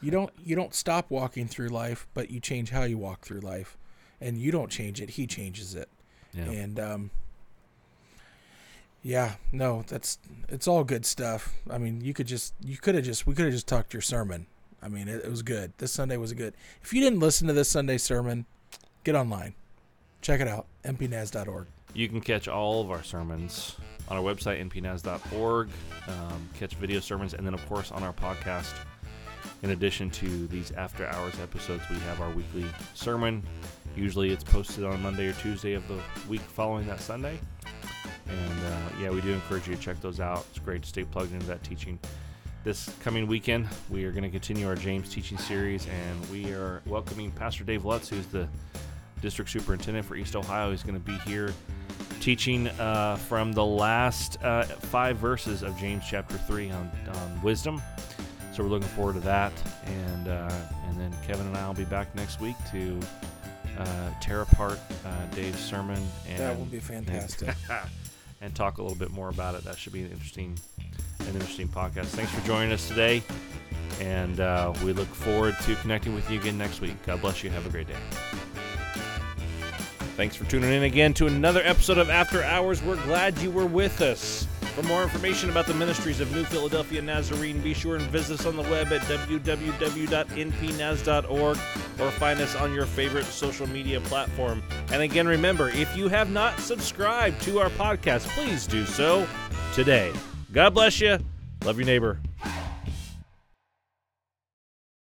you 0.02 0.12
don't 0.12 0.32
you 0.44 0.56
don't 0.56 0.74
stop 0.74 1.10
walking 1.10 1.48
through 1.48 1.70
life, 1.70 2.08
but 2.14 2.30
you 2.30 2.40
change 2.40 2.70
how 2.70 2.84
you 2.84 2.98
walk 2.98 3.22
through 3.22 3.40
life, 3.40 3.78
and 4.22 4.38
you 4.38 4.52
don't 4.52 4.70
change 4.70 5.02
it; 5.02 5.12
he 5.12 5.28
changes 5.28 5.76
it. 5.76 5.90
Yeah. 6.34 6.44
And 6.44 6.80
um, 6.80 7.12
yeah, 9.02 9.36
no, 9.52 9.84
that's 9.88 10.18
it's 10.50 10.68
all 10.68 10.84
good 10.84 11.06
stuff. 11.06 11.54
I 11.70 11.78
mean, 11.78 12.02
you 12.02 12.14
could 12.14 12.28
just 12.28 12.54
you 12.64 12.78
could 12.78 12.96
have 12.96 13.04
just 13.04 13.26
we 13.28 13.34
could 13.36 13.46
have 13.46 13.54
just 13.54 13.68
talked 13.68 13.94
your 13.94 14.02
sermon. 14.02 14.48
I 14.82 14.88
mean, 14.88 15.08
it, 15.08 15.24
it 15.24 15.30
was 15.30 15.42
good. 15.42 15.74
This 15.78 15.92
Sunday 15.92 16.18
was 16.18 16.34
good. 16.34 16.54
If 16.84 16.94
you 16.94 17.02
didn't 17.02 17.20
listen 17.20 17.48
to 17.48 17.54
this 17.54 17.70
Sunday 17.70 17.98
sermon, 17.98 18.46
get 19.04 19.16
online, 19.16 19.56
check 20.22 20.42
it 20.42 20.48
out, 20.48 20.68
npnaz.org. 20.84 21.68
You 21.94 22.10
can 22.10 22.20
catch 22.20 22.48
all 22.48 22.82
of 22.82 22.92
our 22.92 23.04
sermons 23.04 23.78
on 24.10 24.18
our 24.18 24.24
website, 24.24 24.62
npnaz.org, 24.70 25.70
um, 26.08 26.50
catch 26.60 26.76
video 26.76 27.00
sermons, 27.00 27.34
and 27.34 27.46
then, 27.46 27.54
of 27.54 27.66
course, 27.68 27.92
on 27.92 28.04
our 28.04 28.14
podcast. 28.14 28.74
In 29.64 29.72
addition 29.72 30.10
to 30.12 30.48
these 30.48 30.72
after 30.72 31.08
hours 31.08 31.40
episodes, 31.40 31.84
we 31.90 31.98
have 32.00 32.22
our 32.22 32.30
weekly 32.32 32.66
sermon. 32.94 33.42
Usually 33.96 34.32
it's 34.32 34.44
posted 34.44 34.84
on 34.84 35.02
Monday 35.02 35.28
or 35.28 35.34
Tuesday 35.34 35.74
of 35.74 35.88
the 35.88 35.98
week 36.28 36.42
following 36.42 36.86
that 36.88 37.00
Sunday. 37.02 37.40
And 38.28 38.66
uh, 38.66 39.02
yeah, 39.02 39.10
we 39.10 39.22
do 39.22 39.32
encourage 39.32 39.68
you 39.68 39.76
to 39.76 39.82
check 39.82 40.00
those 40.02 40.20
out. 40.20 40.46
It's 40.50 40.60
great 40.60 40.84
to 40.84 40.88
stay 40.88 41.04
plugged 41.04 41.34
into 41.34 41.48
that 41.48 41.64
teaching. 41.64 41.98
This 42.64 42.90
coming 43.02 43.28
weekend, 43.28 43.68
we 43.90 44.06
are 44.06 44.12
going 44.12 44.24
to 44.24 44.30
continue 44.30 44.68
our 44.68 44.76
James 44.76 45.10
teaching 45.10 45.38
series, 45.38 45.88
and 45.88 46.30
we 46.32 46.52
are 46.52 46.82
welcoming 46.88 47.32
Pastor 47.32 47.64
Dave 47.64 47.86
Lutz, 47.86 48.10
who's 48.10 48.26
the 48.28 48.48
district 49.22 49.52
superintendent 49.52 50.06
for 50.06 50.16
East 50.16 50.36
Ohio. 50.36 50.72
He's 50.72 50.84
going 50.84 50.96
to 50.96 51.00
be 51.00 51.18
here 51.30 51.54
teaching 52.20 52.68
uh, 52.68 53.18
from 53.18 53.54
the 53.54 53.64
last 53.66 54.44
uh, 54.44 54.64
five 54.64 55.18
verses 55.18 55.62
of 55.62 55.78
James 55.78 56.04
chapter 56.10 56.38
3 56.40 56.72
on, 56.72 56.92
on 57.14 57.42
wisdom. 57.44 57.82
So 58.56 58.64
we're 58.64 58.70
looking 58.70 58.88
forward 58.88 59.16
to 59.16 59.20
that. 59.22 59.52
And, 59.86 60.30
uh, 60.30 60.50
and 60.88 60.98
then 60.98 61.14
Kevin 61.28 61.46
and 61.46 61.58
I 61.58 61.68
will 61.68 61.74
be 61.74 61.84
back 61.84 62.16
next 62.16 62.40
week 62.40 62.56
to 62.72 62.98
uh, 63.78 64.10
tear 64.22 64.44
apart 64.44 64.80
uh, 65.06 65.26
Dave's 65.36 65.60
sermon. 65.60 66.02
And, 66.30 66.40
That 66.40 66.58
will 66.58 66.64
be 66.64 66.80
fantastic. 66.80 67.54
and 68.42 68.56
talk 68.56 68.78
a 68.78 68.82
little 68.82 68.98
bit 68.98 69.12
more 69.12 69.28
about 69.28 69.56
it. 69.56 69.66
That 69.66 69.78
should 69.78 69.92
be 69.92 70.04
an 70.04 70.12
interesting, 70.12 70.58
an 71.20 71.34
interesting 71.34 71.68
podcast. 71.68 72.06
Thanks 72.06 72.32
for 72.32 72.46
joining 72.48 72.72
us 72.72 72.88
today, 72.88 73.24
and 74.00 74.40
uh, 74.40 74.74
we 74.86 74.94
look 74.94 75.08
forward 75.08 75.58
to 75.64 75.76
connecting 75.76 76.16
with 76.16 76.30
you 76.32 76.40
again 76.40 76.58
next 76.58 76.80
week. 76.80 76.96
God 77.06 77.20
bless 77.20 77.44
you. 77.44 77.50
Have 77.50 77.66
a 77.66 77.70
great 77.70 77.88
day. 77.88 77.96
Thanks 80.16 80.38
for 80.38 80.46
tuning 80.46 80.72
in 80.72 80.84
again 80.84 81.14
to 81.16 81.28
another 81.28 81.62
episode 81.66 81.98
of 81.98 82.10
After 82.10 82.42
Hours. 82.42 82.82
We're 82.82 83.04
glad 83.04 83.38
you 83.40 83.52
were 83.52 83.66
with 83.66 84.02
us. 84.02 84.48
For 84.76 84.84
more 84.84 85.02
information 85.04 85.50
about 85.50 85.68
the 85.68 85.74
ministries 85.74 86.20
of 86.20 86.36
New 86.36 86.44
Philadelphia 86.44 87.02
Nazarene, 87.02 87.62
be 87.62 87.74
sure 87.74 87.96
and 87.96 88.04
visit 88.08 88.42
us 88.42 88.46
on 88.46 88.58
the 88.58 88.64
web 88.64 88.92
at 88.92 89.00
www.npnaz.org 89.04 91.58
or 91.58 92.12
find 92.12 92.42
us 92.42 92.56
on 92.58 92.74
your 92.74 92.86
favorite 92.86 93.24
social 93.24 93.68
media 93.68 94.02
platform. 94.02 94.62
And 94.92 95.02
again, 95.02 95.28
remember, 95.28 95.70
if 95.70 95.96
you 95.96 96.10
have 96.10 96.30
not 96.30 96.60
subscribed 96.60 97.42
to 97.44 97.62
our 97.62 97.70
podcast, 97.70 98.28
please 98.36 98.68
do 98.68 98.86
so 98.86 99.26
today. 99.74 100.12
God 100.52 100.74
bless 100.74 101.00
you. 101.00 101.20
Love 101.64 101.78
your 101.78 101.86
neighbor. 101.86 102.20